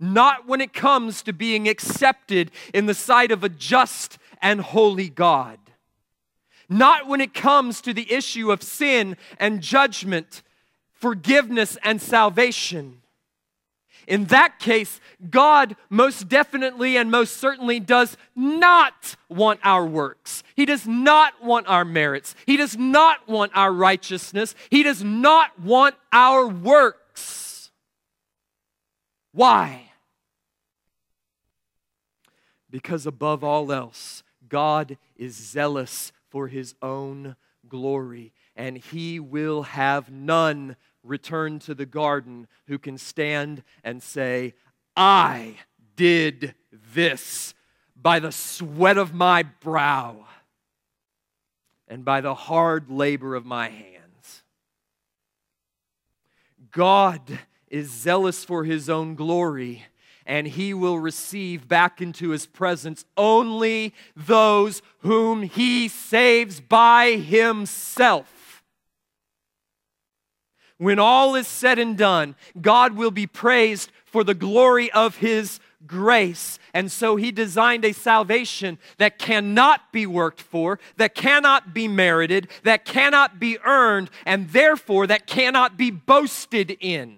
[0.00, 5.08] Not when it comes to being accepted in the sight of a just and holy
[5.08, 5.58] God.
[6.68, 10.42] Not when it comes to the issue of sin and judgment,
[10.92, 13.02] forgiveness and salvation.
[14.06, 15.00] In that case,
[15.30, 20.42] God most definitely and most certainly does not want our works.
[20.54, 22.34] He does not want our merits.
[22.46, 24.54] He does not want our righteousness.
[24.70, 27.70] He does not want our works.
[29.32, 29.90] Why?
[32.70, 37.36] Because above all else, God is zealous for his own
[37.68, 44.54] glory, and he will have none return to the garden who can stand and say,
[44.96, 45.56] I
[45.96, 46.54] did
[46.92, 47.54] this
[47.94, 50.26] by the sweat of my brow
[51.86, 54.42] and by the hard labor of my hands.
[56.70, 57.38] God
[57.68, 59.84] is zealous for his own glory,
[60.26, 68.33] and he will receive back into his presence only those whom he saves by himself.
[70.84, 75.58] When all is said and done, God will be praised for the glory of His
[75.86, 76.58] grace.
[76.74, 82.48] And so He designed a salvation that cannot be worked for, that cannot be merited,
[82.64, 87.16] that cannot be earned, and therefore that cannot be boasted in.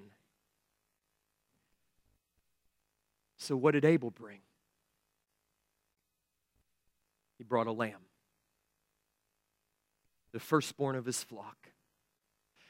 [3.36, 4.42] So, what did Abel bring?
[7.36, 8.06] He brought a lamb,
[10.30, 11.65] the firstborn of his flock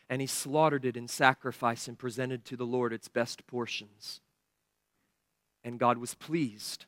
[0.09, 4.21] and he slaughtered it in sacrifice and presented to the Lord its best portions.
[5.65, 6.87] And God was pleased,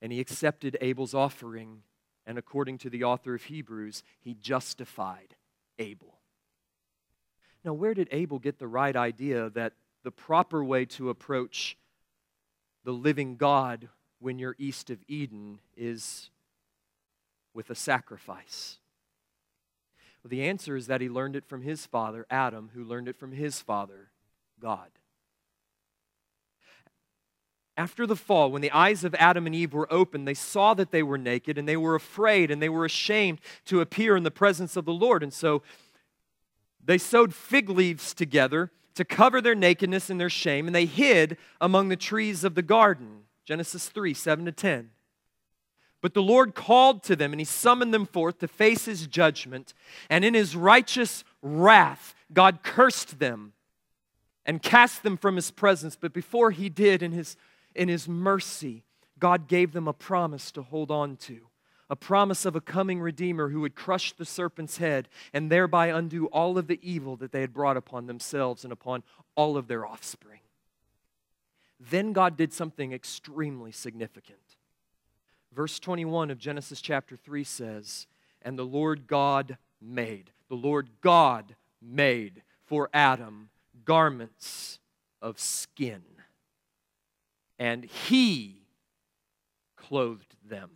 [0.00, 1.82] and he accepted Abel's offering,
[2.24, 5.34] and according to the author of Hebrews, he justified
[5.78, 6.18] Abel.
[7.64, 11.76] Now, where did Abel get the right idea that the proper way to approach
[12.84, 13.88] the living God
[14.18, 16.30] when you're east of Eden is
[17.54, 18.78] with a sacrifice?
[20.22, 23.18] Well, the answer is that he learned it from his father, Adam, who learned it
[23.18, 24.10] from his father,
[24.60, 24.90] God.
[27.76, 30.90] After the fall, when the eyes of Adam and Eve were opened, they saw that
[30.90, 34.30] they were naked and they were afraid and they were ashamed to appear in the
[34.30, 35.22] presence of the Lord.
[35.22, 35.62] And so
[36.84, 41.38] they sewed fig leaves together to cover their nakedness and their shame, and they hid
[41.60, 43.22] among the trees of the garden.
[43.44, 44.90] Genesis 3 7 to 10.
[46.02, 49.72] But the Lord called to them and he summoned them forth to face his judgment.
[50.10, 53.54] And in his righteous wrath, God cursed them
[54.44, 55.96] and cast them from his presence.
[55.98, 57.36] But before he did, in his,
[57.74, 58.82] in his mercy,
[59.18, 61.46] God gave them a promise to hold on to
[61.92, 66.24] a promise of a coming Redeemer who would crush the serpent's head and thereby undo
[66.28, 69.02] all of the evil that they had brought upon themselves and upon
[69.34, 70.40] all of their offspring.
[71.78, 74.56] Then God did something extremely significant.
[75.54, 78.06] Verse 21 of Genesis chapter 3 says,
[78.40, 83.50] And the Lord God made, the Lord God made for Adam
[83.84, 84.78] garments
[85.20, 86.02] of skin,
[87.58, 88.62] and he
[89.76, 90.70] clothed them.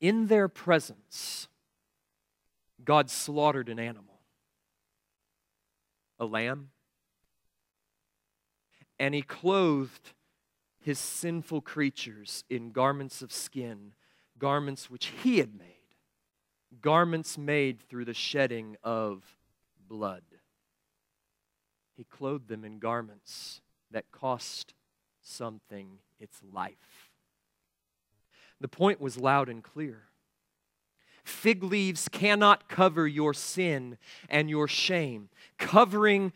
[0.00, 1.48] In their presence,
[2.82, 4.20] God slaughtered an animal,
[6.18, 6.70] a lamb,
[8.98, 10.12] and he clothed
[10.84, 13.92] his sinful creatures in garments of skin,
[14.38, 15.96] garments which he had made,
[16.82, 19.24] garments made through the shedding of
[19.88, 20.24] blood.
[21.96, 23.62] He clothed them in garments
[23.92, 24.74] that cost
[25.22, 27.10] something its life.
[28.60, 30.02] The point was loud and clear.
[31.24, 33.96] Fig leaves cannot cover your sin
[34.28, 35.30] and your shame.
[35.56, 36.34] Covering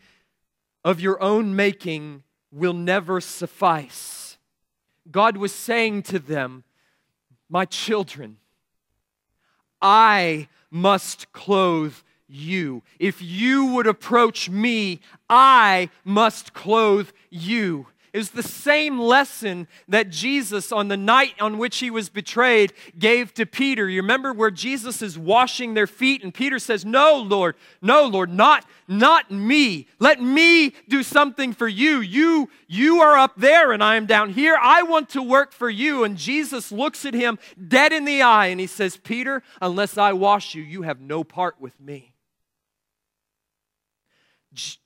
[0.83, 4.28] of your own making will never suffice.
[5.11, 6.63] God was saying to them,
[7.49, 8.37] My children,
[9.81, 11.95] I must clothe
[12.27, 12.83] you.
[12.99, 14.99] If you would approach me,
[15.29, 17.87] I must clothe you.
[18.13, 23.33] Is the same lesson that Jesus, on the night on which he was betrayed, gave
[23.35, 23.89] to Peter.
[23.89, 28.31] You remember where Jesus is washing their feet, and Peter says, No, Lord, no, Lord,
[28.31, 29.87] not, not me.
[29.99, 32.01] Let me do something for you.
[32.01, 34.57] You, you are up there, and I am down here.
[34.61, 36.03] I want to work for you.
[36.03, 40.13] And Jesus looks at him dead in the eye, and he says, Peter, unless I
[40.13, 42.13] wash you, you have no part with me.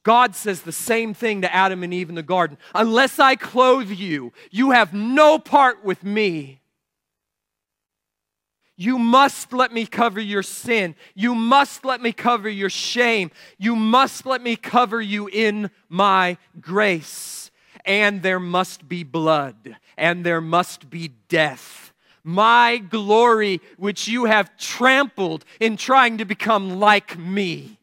[0.03, 2.57] God says the same thing to Adam and Eve in the garden.
[2.75, 6.61] Unless I clothe you, you have no part with me.
[8.75, 10.95] You must let me cover your sin.
[11.13, 13.31] You must let me cover your shame.
[13.57, 17.51] You must let me cover you in my grace.
[17.85, 21.93] And there must be blood, and there must be death.
[22.23, 27.77] My glory, which you have trampled in trying to become like me.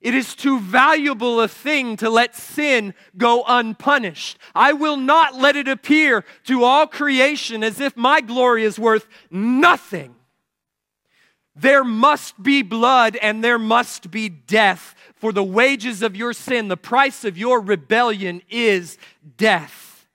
[0.00, 4.38] It is too valuable a thing to let sin go unpunished.
[4.54, 9.06] I will not let it appear to all creation as if my glory is worth
[9.30, 10.14] nothing.
[11.54, 16.68] There must be blood and there must be death, for the wages of your sin,
[16.68, 18.96] the price of your rebellion is
[19.36, 20.08] death.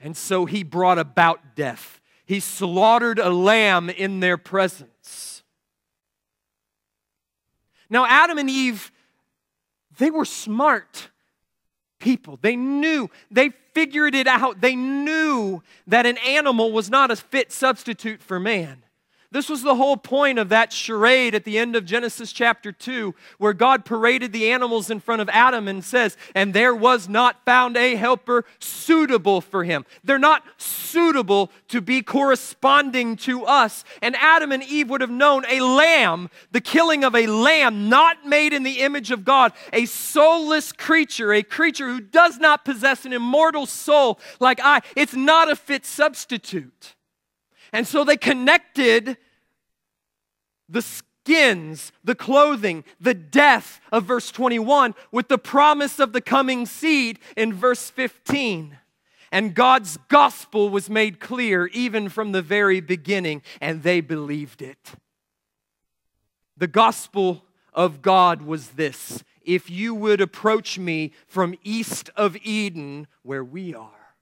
[0.00, 2.00] And so he brought about death.
[2.24, 4.90] He slaughtered a lamb in their presence.
[7.88, 8.90] Now, Adam and Eve,
[9.98, 11.10] they were smart
[11.98, 12.38] people.
[12.40, 14.60] They knew, they figured it out.
[14.60, 18.82] They knew that an animal was not a fit substitute for man.
[19.36, 23.14] This was the whole point of that charade at the end of Genesis chapter 2,
[23.36, 27.44] where God paraded the animals in front of Adam and says, And there was not
[27.44, 29.84] found a helper suitable for him.
[30.02, 33.84] They're not suitable to be corresponding to us.
[34.00, 38.24] And Adam and Eve would have known a lamb, the killing of a lamb not
[38.24, 43.04] made in the image of God, a soulless creature, a creature who does not possess
[43.04, 44.80] an immortal soul like I.
[44.96, 46.94] It's not a fit substitute.
[47.70, 49.18] And so they connected
[50.68, 56.66] the skins, the clothing, the death of verse 21 with the promise of the coming
[56.66, 58.78] seed in verse 15.
[59.32, 64.92] And God's gospel was made clear even from the very beginning, and they believed it.
[66.56, 67.44] The gospel
[67.74, 73.74] of God was this if you would approach me from east of Eden, where we
[73.74, 74.14] are,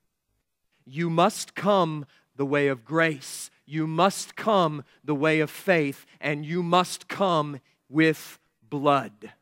[0.84, 3.50] you must come the way of grace.
[3.66, 9.32] You must come the way of faith, and you must come with blood.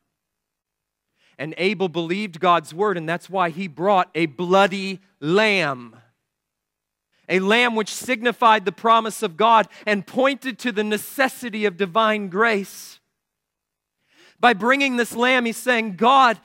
[1.37, 5.97] And Abel believed God's word, and that's why he brought a bloody lamb.
[7.27, 12.27] A lamb which signified the promise of God and pointed to the necessity of divine
[12.27, 12.99] grace.
[14.39, 16.39] By bringing this lamb, he's saying, God,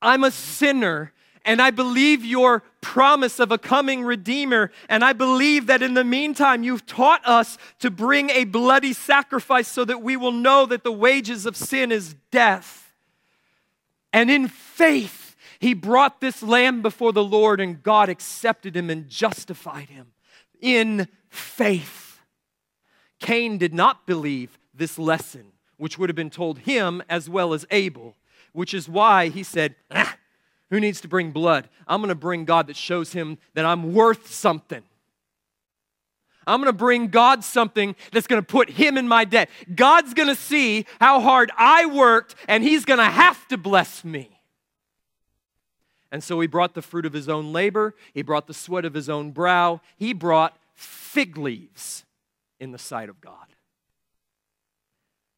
[0.00, 1.12] I'm a sinner
[1.44, 4.70] and I believe your promise of a coming Redeemer.
[4.88, 9.68] And I believe that in the meantime, you've taught us to bring a bloody sacrifice
[9.68, 12.94] so that we will know that the wages of sin is death.
[14.12, 19.08] And in faith, he brought this lamb before the Lord, and God accepted him and
[19.08, 20.12] justified him
[20.60, 22.20] in faith.
[23.20, 27.64] Cain did not believe this lesson, which would have been told him as well as
[27.70, 28.16] Abel,
[28.52, 30.16] which is why he said, ah,
[30.72, 31.68] who needs to bring blood?
[31.86, 34.82] I'm going to bring God that shows him that I'm worth something.
[36.46, 39.50] I'm going to bring God something that's going to put him in my debt.
[39.74, 44.02] God's going to see how hard I worked, and he's going to have to bless
[44.02, 44.40] me.
[46.10, 48.94] And so he brought the fruit of his own labor, he brought the sweat of
[48.94, 52.06] his own brow, he brought fig leaves
[52.58, 53.34] in the sight of God.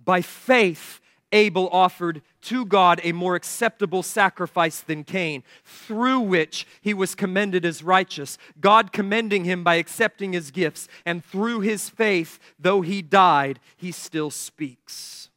[0.02, 1.00] By faith,
[1.34, 7.64] Abel offered to God a more acceptable sacrifice than Cain, through which he was commended
[7.64, 13.02] as righteous, God commending him by accepting his gifts, and through his faith, though he
[13.02, 15.28] died, he still speaks.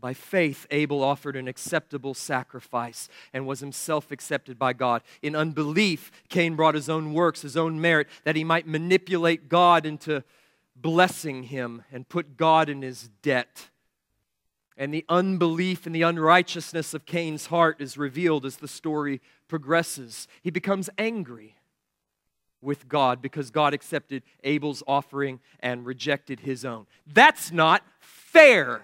[0.00, 5.02] By faith, Abel offered an acceptable sacrifice and was himself accepted by God.
[5.20, 9.84] In unbelief, Cain brought his own works, his own merit, that he might manipulate God
[9.84, 10.24] into
[10.74, 13.68] blessing him and put God in his debt
[14.78, 20.28] and the unbelief and the unrighteousness of Cain's heart is revealed as the story progresses.
[20.40, 21.56] He becomes angry
[22.62, 26.86] with God because God accepted Abel's offering and rejected his own.
[27.06, 28.80] That's not fair.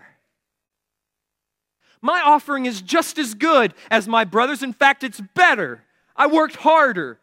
[2.03, 4.62] My offering is just as good as my brother's.
[4.62, 5.84] In fact, it's better.
[6.16, 7.18] I worked harder.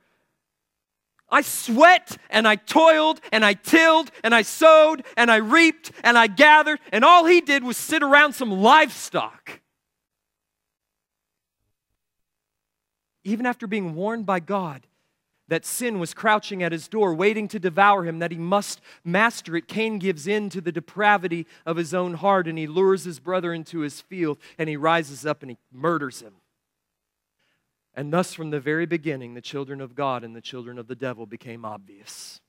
[1.31, 6.17] I sweat and I toiled and I tilled and I sowed and I reaped and
[6.17, 9.61] I gathered, and all he did was sit around some livestock.
[13.23, 14.87] even after being warned by God
[15.47, 19.57] that sin was crouching at his door, waiting to devour him, that he must master
[19.57, 23.19] it, Cain gives in to the depravity of his own heart and he lures his
[23.19, 26.33] brother into his field and he rises up and he murders him.
[27.93, 30.95] And thus, from the very beginning, the children of God and the children of the
[30.95, 32.39] devil became obvious.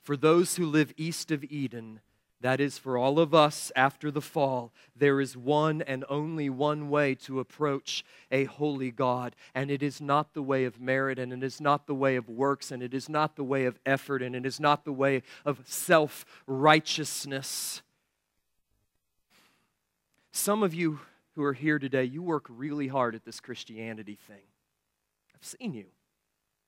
[0.00, 2.00] For those who live east of Eden,
[2.40, 6.88] that is, for all of us after the fall, there is one and only one
[6.88, 9.36] way to approach a holy God.
[9.54, 12.30] And it is not the way of merit, and it is not the way of
[12.30, 15.22] works, and it is not the way of effort, and it is not the way
[15.44, 17.82] of self righteousness.
[20.32, 21.00] Some of you
[21.40, 24.42] who are here today, you work really hard at this Christianity thing.
[25.34, 25.86] I've seen you.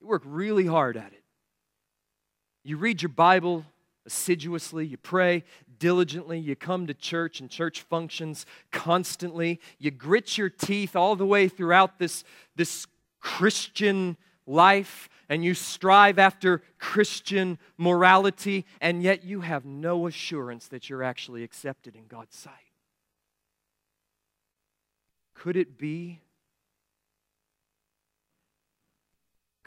[0.01, 1.23] You work really hard at it.
[2.65, 3.67] You read your Bible
[4.07, 5.45] assiduously, you pray
[5.79, 11.27] diligently, you come to church and church functions constantly, you grit your teeth all the
[11.27, 12.25] way throughout this,
[12.57, 12.87] this
[13.21, 14.17] Christian
[14.47, 21.03] life, and you strive after Christian morality, and yet you have no assurance that you're
[21.03, 22.72] actually accepted in God's sight.
[25.35, 26.21] Could it be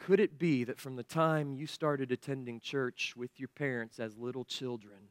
[0.06, 4.16] Could it be that from the time you started attending church with your parents as
[4.16, 5.08] little children,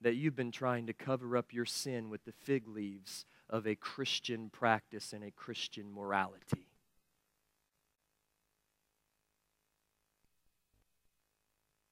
[0.00, 3.74] that you've been trying to cover up your sin with the fig leaves of a
[3.74, 6.70] Christian practice and a Christian morality?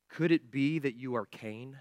[0.09, 1.77] Could it be that you are Cain?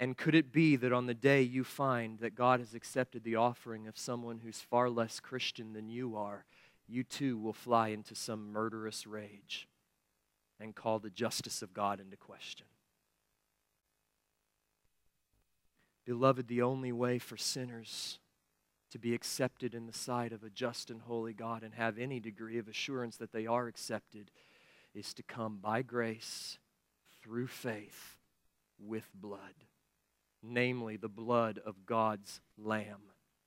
[0.00, 3.36] And could it be that on the day you find that God has accepted the
[3.36, 6.46] offering of someone who's far less Christian than you are,
[6.88, 9.68] you too will fly into some murderous rage
[10.58, 12.66] and call the justice of God into question.
[16.06, 18.18] Beloved, the only way for sinners
[18.90, 22.20] to be accepted in the sight of a just and holy God and have any
[22.20, 24.30] degree of assurance that they are accepted
[24.94, 26.58] is to come by grace
[27.22, 28.16] through faith
[28.78, 29.54] with blood,
[30.42, 33.02] namely the blood of God's Lamb,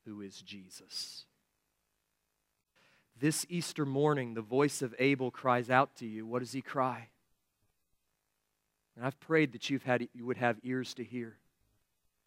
[0.06, 1.26] who is Jesus.
[3.20, 6.26] This Easter morning, the voice of Abel cries out to you.
[6.26, 7.10] What does he cry?
[8.96, 11.38] And I've prayed that you've had, you would have ears to hear.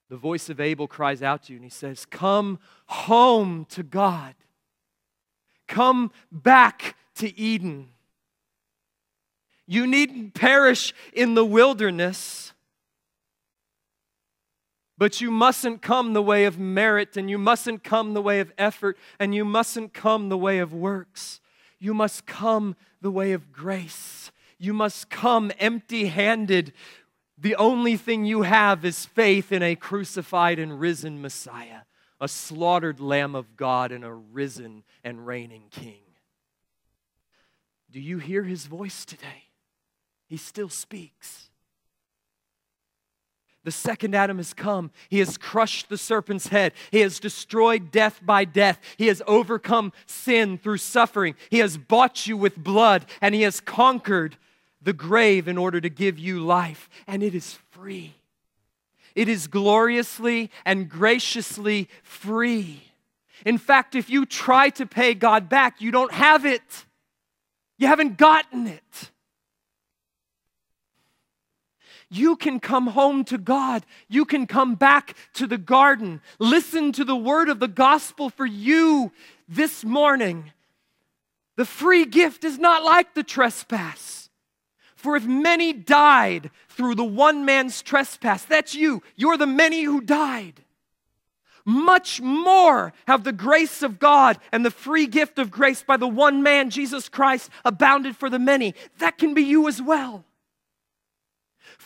[0.08, 4.34] The voice of Abel cries out to you and he says, Come home to God.
[5.66, 7.88] Come back to Eden.
[9.66, 12.52] You needn't perish in the wilderness.
[14.98, 18.52] But you mustn't come the way of merit, and you mustn't come the way of
[18.56, 21.40] effort, and you mustn't come the way of works.
[21.78, 24.32] You must come the way of grace.
[24.58, 26.72] You must come empty handed.
[27.36, 31.80] The only thing you have is faith in a crucified and risen Messiah,
[32.18, 36.00] a slaughtered Lamb of God, and a risen and reigning King.
[37.90, 39.44] Do you hear his voice today?
[40.26, 41.50] He still speaks.
[43.66, 44.92] The second Adam has come.
[45.08, 46.72] He has crushed the serpent's head.
[46.92, 48.78] He has destroyed death by death.
[48.96, 51.34] He has overcome sin through suffering.
[51.50, 54.36] He has bought you with blood, and He has conquered
[54.80, 56.88] the grave in order to give you life.
[57.08, 58.14] And it is free.
[59.16, 62.84] It is gloriously and graciously free.
[63.44, 66.84] In fact, if you try to pay God back, you don't have it.
[67.78, 69.10] You haven't gotten it.
[72.08, 73.84] You can come home to God.
[74.08, 76.20] You can come back to the garden.
[76.38, 79.10] Listen to the word of the gospel for you
[79.48, 80.52] this morning.
[81.56, 84.30] The free gift is not like the trespass.
[84.94, 90.00] For if many died through the one man's trespass, that's you, you're the many who
[90.00, 90.62] died.
[91.64, 96.06] Much more have the grace of God and the free gift of grace by the
[96.06, 98.74] one man, Jesus Christ, abounded for the many.
[98.98, 100.24] That can be you as well.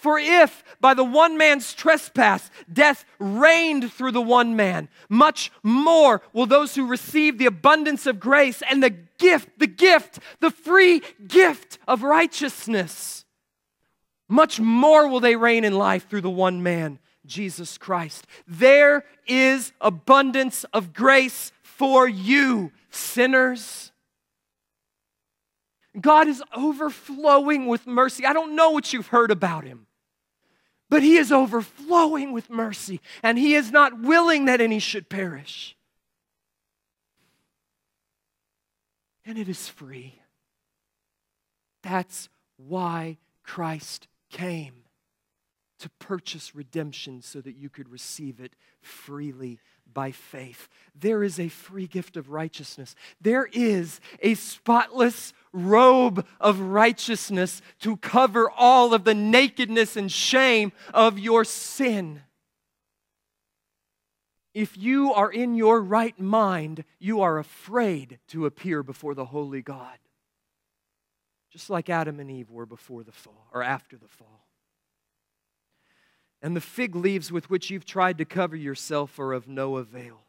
[0.00, 6.22] For if by the one man's trespass death reigned through the one man, much more
[6.32, 11.02] will those who receive the abundance of grace and the gift, the gift, the free
[11.28, 13.26] gift of righteousness,
[14.26, 18.26] much more will they reign in life through the one man, Jesus Christ.
[18.48, 23.92] There is abundance of grace for you, sinners.
[26.00, 28.24] God is overflowing with mercy.
[28.24, 29.88] I don't know what you've heard about him.
[30.90, 35.76] But he is overflowing with mercy, and he is not willing that any should perish.
[39.24, 40.16] And it is free.
[41.82, 44.74] That's why Christ came
[45.78, 49.60] to purchase redemption so that you could receive it freely
[49.92, 50.68] by faith.
[50.94, 52.94] There is a free gift of righteousness.
[53.20, 60.72] There is a spotless robe of righteousness to cover all of the nakedness and shame
[60.94, 62.22] of your sin.
[64.52, 69.62] If you are in your right mind, you are afraid to appear before the holy
[69.62, 69.98] God.
[71.50, 74.46] Just like Adam and Eve were before the fall or after the fall.
[76.42, 80.22] And the fig leaves with which you've tried to cover yourself are of no avail.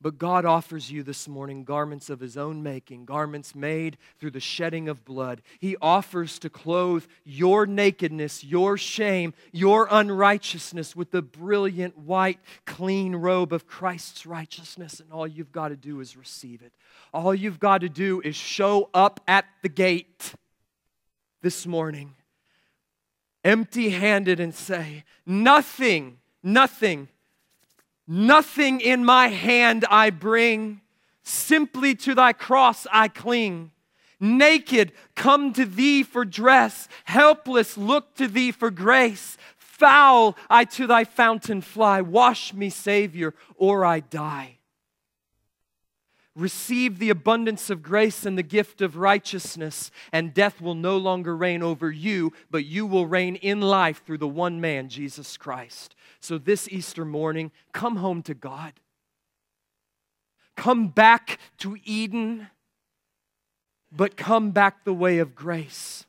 [0.00, 4.38] But God offers you this morning garments of His own making, garments made through the
[4.38, 5.42] shedding of blood.
[5.58, 13.16] He offers to clothe your nakedness, your shame, your unrighteousness with the brilliant white, clean
[13.16, 15.00] robe of Christ's righteousness.
[15.00, 16.72] And all you've got to do is receive it.
[17.12, 20.32] All you've got to do is show up at the gate
[21.42, 22.14] this morning,
[23.44, 27.08] empty handed, and say, Nothing, nothing
[28.10, 30.80] Nothing in my hand I bring,
[31.22, 33.70] simply to thy cross I cling.
[34.18, 39.36] Naked, come to thee for dress, helpless, look to thee for grace.
[39.58, 42.00] Foul, I to thy fountain fly.
[42.00, 44.56] Wash me, Savior, or I die.
[46.34, 51.36] Receive the abundance of grace and the gift of righteousness, and death will no longer
[51.36, 55.94] reign over you, but you will reign in life through the one man, Jesus Christ.
[56.20, 58.72] So this Easter morning, come home to God.
[60.56, 62.48] Come back to Eden,
[63.92, 66.04] but come back the way of grace.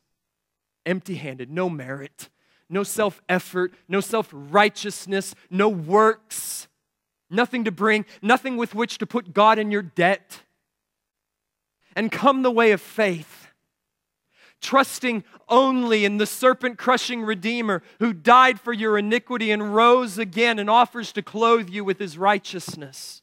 [0.85, 2.29] Empty handed, no merit,
[2.67, 6.67] no self effort, no self righteousness, no works,
[7.29, 10.41] nothing to bring, nothing with which to put God in your debt.
[11.95, 13.38] And come the way of faith
[14.61, 20.59] trusting only in the serpent crushing Redeemer who died for your iniquity and rose again
[20.59, 23.21] and offers to clothe you with his righteousness.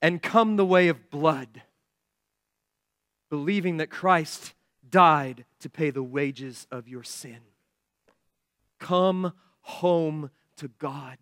[0.00, 1.62] And come the way of blood,
[3.30, 4.54] believing that Christ
[4.88, 7.38] died to pay the wages of your sin.
[8.80, 11.18] Come home to God.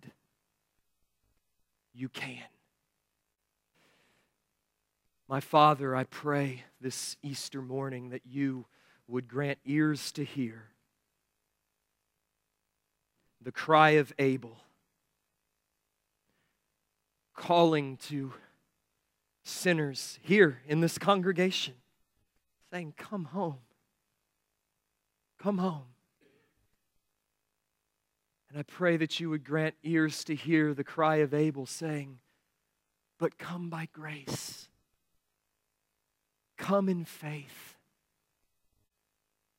[1.92, 2.38] You can.
[5.30, 8.64] My Father, I pray this Easter morning that you
[9.06, 10.64] would grant ears to hear
[13.40, 14.56] the cry of Abel,
[17.32, 18.32] calling to
[19.44, 21.74] sinners here in this congregation,
[22.72, 23.60] saying, Come home.
[25.40, 25.94] Come home.
[28.48, 32.18] And I pray that you would grant ears to hear the cry of Abel saying,
[33.16, 34.66] But come by grace.
[36.60, 37.78] Come in faith.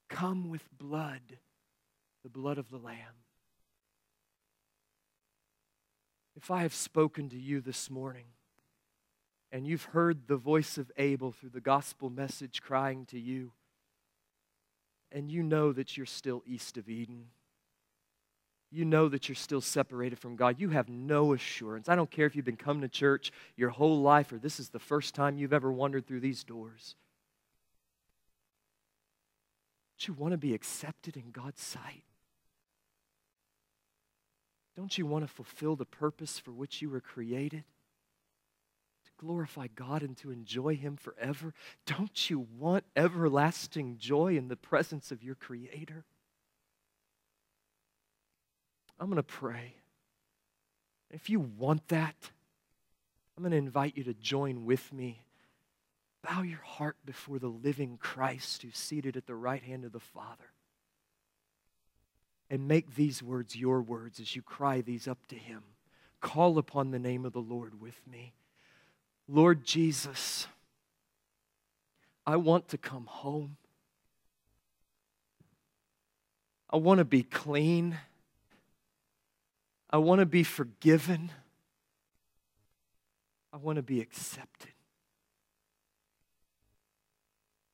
[0.08, 1.39] Come with blood,
[2.22, 3.26] the blood of the Lamb.
[6.36, 8.26] If I have spoken to you this morning,
[9.52, 13.52] and you've heard the voice of Abel through the gospel message crying to you,
[15.12, 17.26] and you know that you're still east of Eden,
[18.72, 20.59] you know that you're still separated from God.
[20.59, 21.89] You have no assurance.
[21.89, 24.69] I don't care if you've been coming to church your whole life or this is
[24.69, 26.95] the first time you've ever wandered through these doors.
[29.99, 32.03] Don't you want to be accepted in God's sight?
[34.76, 37.65] Don't you want to fulfill the purpose for which you were created?
[39.03, 41.53] To glorify God and to enjoy Him forever?
[41.86, 46.05] Don't you want everlasting joy in the presence of your Creator?
[49.02, 49.74] I'm going to pray.
[51.10, 52.16] If you want that,
[53.36, 55.24] I'm going to invite you to join with me.
[56.22, 59.99] Bow your heart before the living Christ who's seated at the right hand of the
[59.99, 60.52] Father.
[62.52, 65.64] And make these words your words as you cry these up to Him.
[66.20, 68.34] Call upon the name of the Lord with me.
[69.28, 70.45] Lord Jesus,
[72.28, 73.58] I want to come home.
[76.70, 77.97] I want to be clean.
[79.92, 81.32] I want to be forgiven.
[83.54, 84.72] I want to be accepted.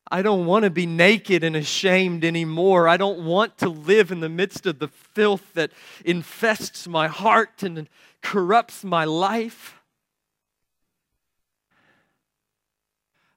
[0.10, 2.88] I don't want to be naked and ashamed anymore.
[2.88, 5.72] I don't want to live in the midst of the filth that
[6.06, 7.90] infests my heart and
[8.22, 9.82] corrupts my life.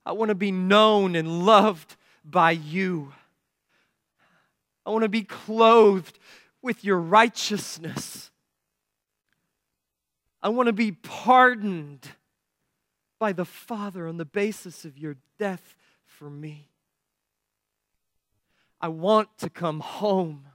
[0.07, 3.13] I want to be known and loved by you.
[4.87, 6.19] I want to be clothed
[6.63, 8.30] with your righteousness.
[10.43, 12.09] I want to be pardoned
[13.19, 16.71] by the Father on the basis of your death for me.
[18.81, 20.47] I want to come home.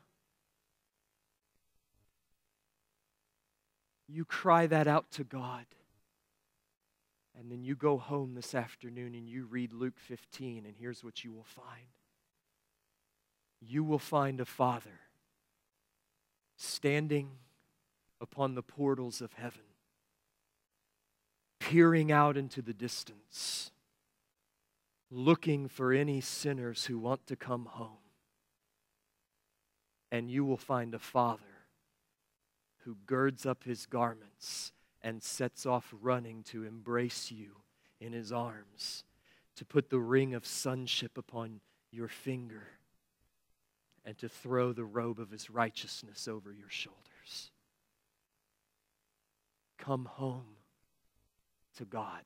[4.08, 5.66] You cry that out to God.
[7.38, 11.24] And then you go home this afternoon and you read Luke 15, and here's what
[11.24, 11.88] you will find
[13.68, 15.00] you will find a Father
[16.56, 17.32] standing
[18.22, 19.64] upon the portals of heaven
[21.66, 23.72] peering out into the distance,
[25.10, 27.98] looking for any sinners who want to come home.
[30.12, 31.42] And you will find a father
[32.84, 37.56] who girds up his garments and sets off running to embrace you
[38.00, 39.04] in his arms,
[39.56, 41.62] to put the ring of sonship upon
[41.92, 42.68] your finger,
[44.06, 47.50] and to throw the robe of his righteousness over your shoulders.
[49.80, 50.46] Come home
[51.76, 52.24] to God.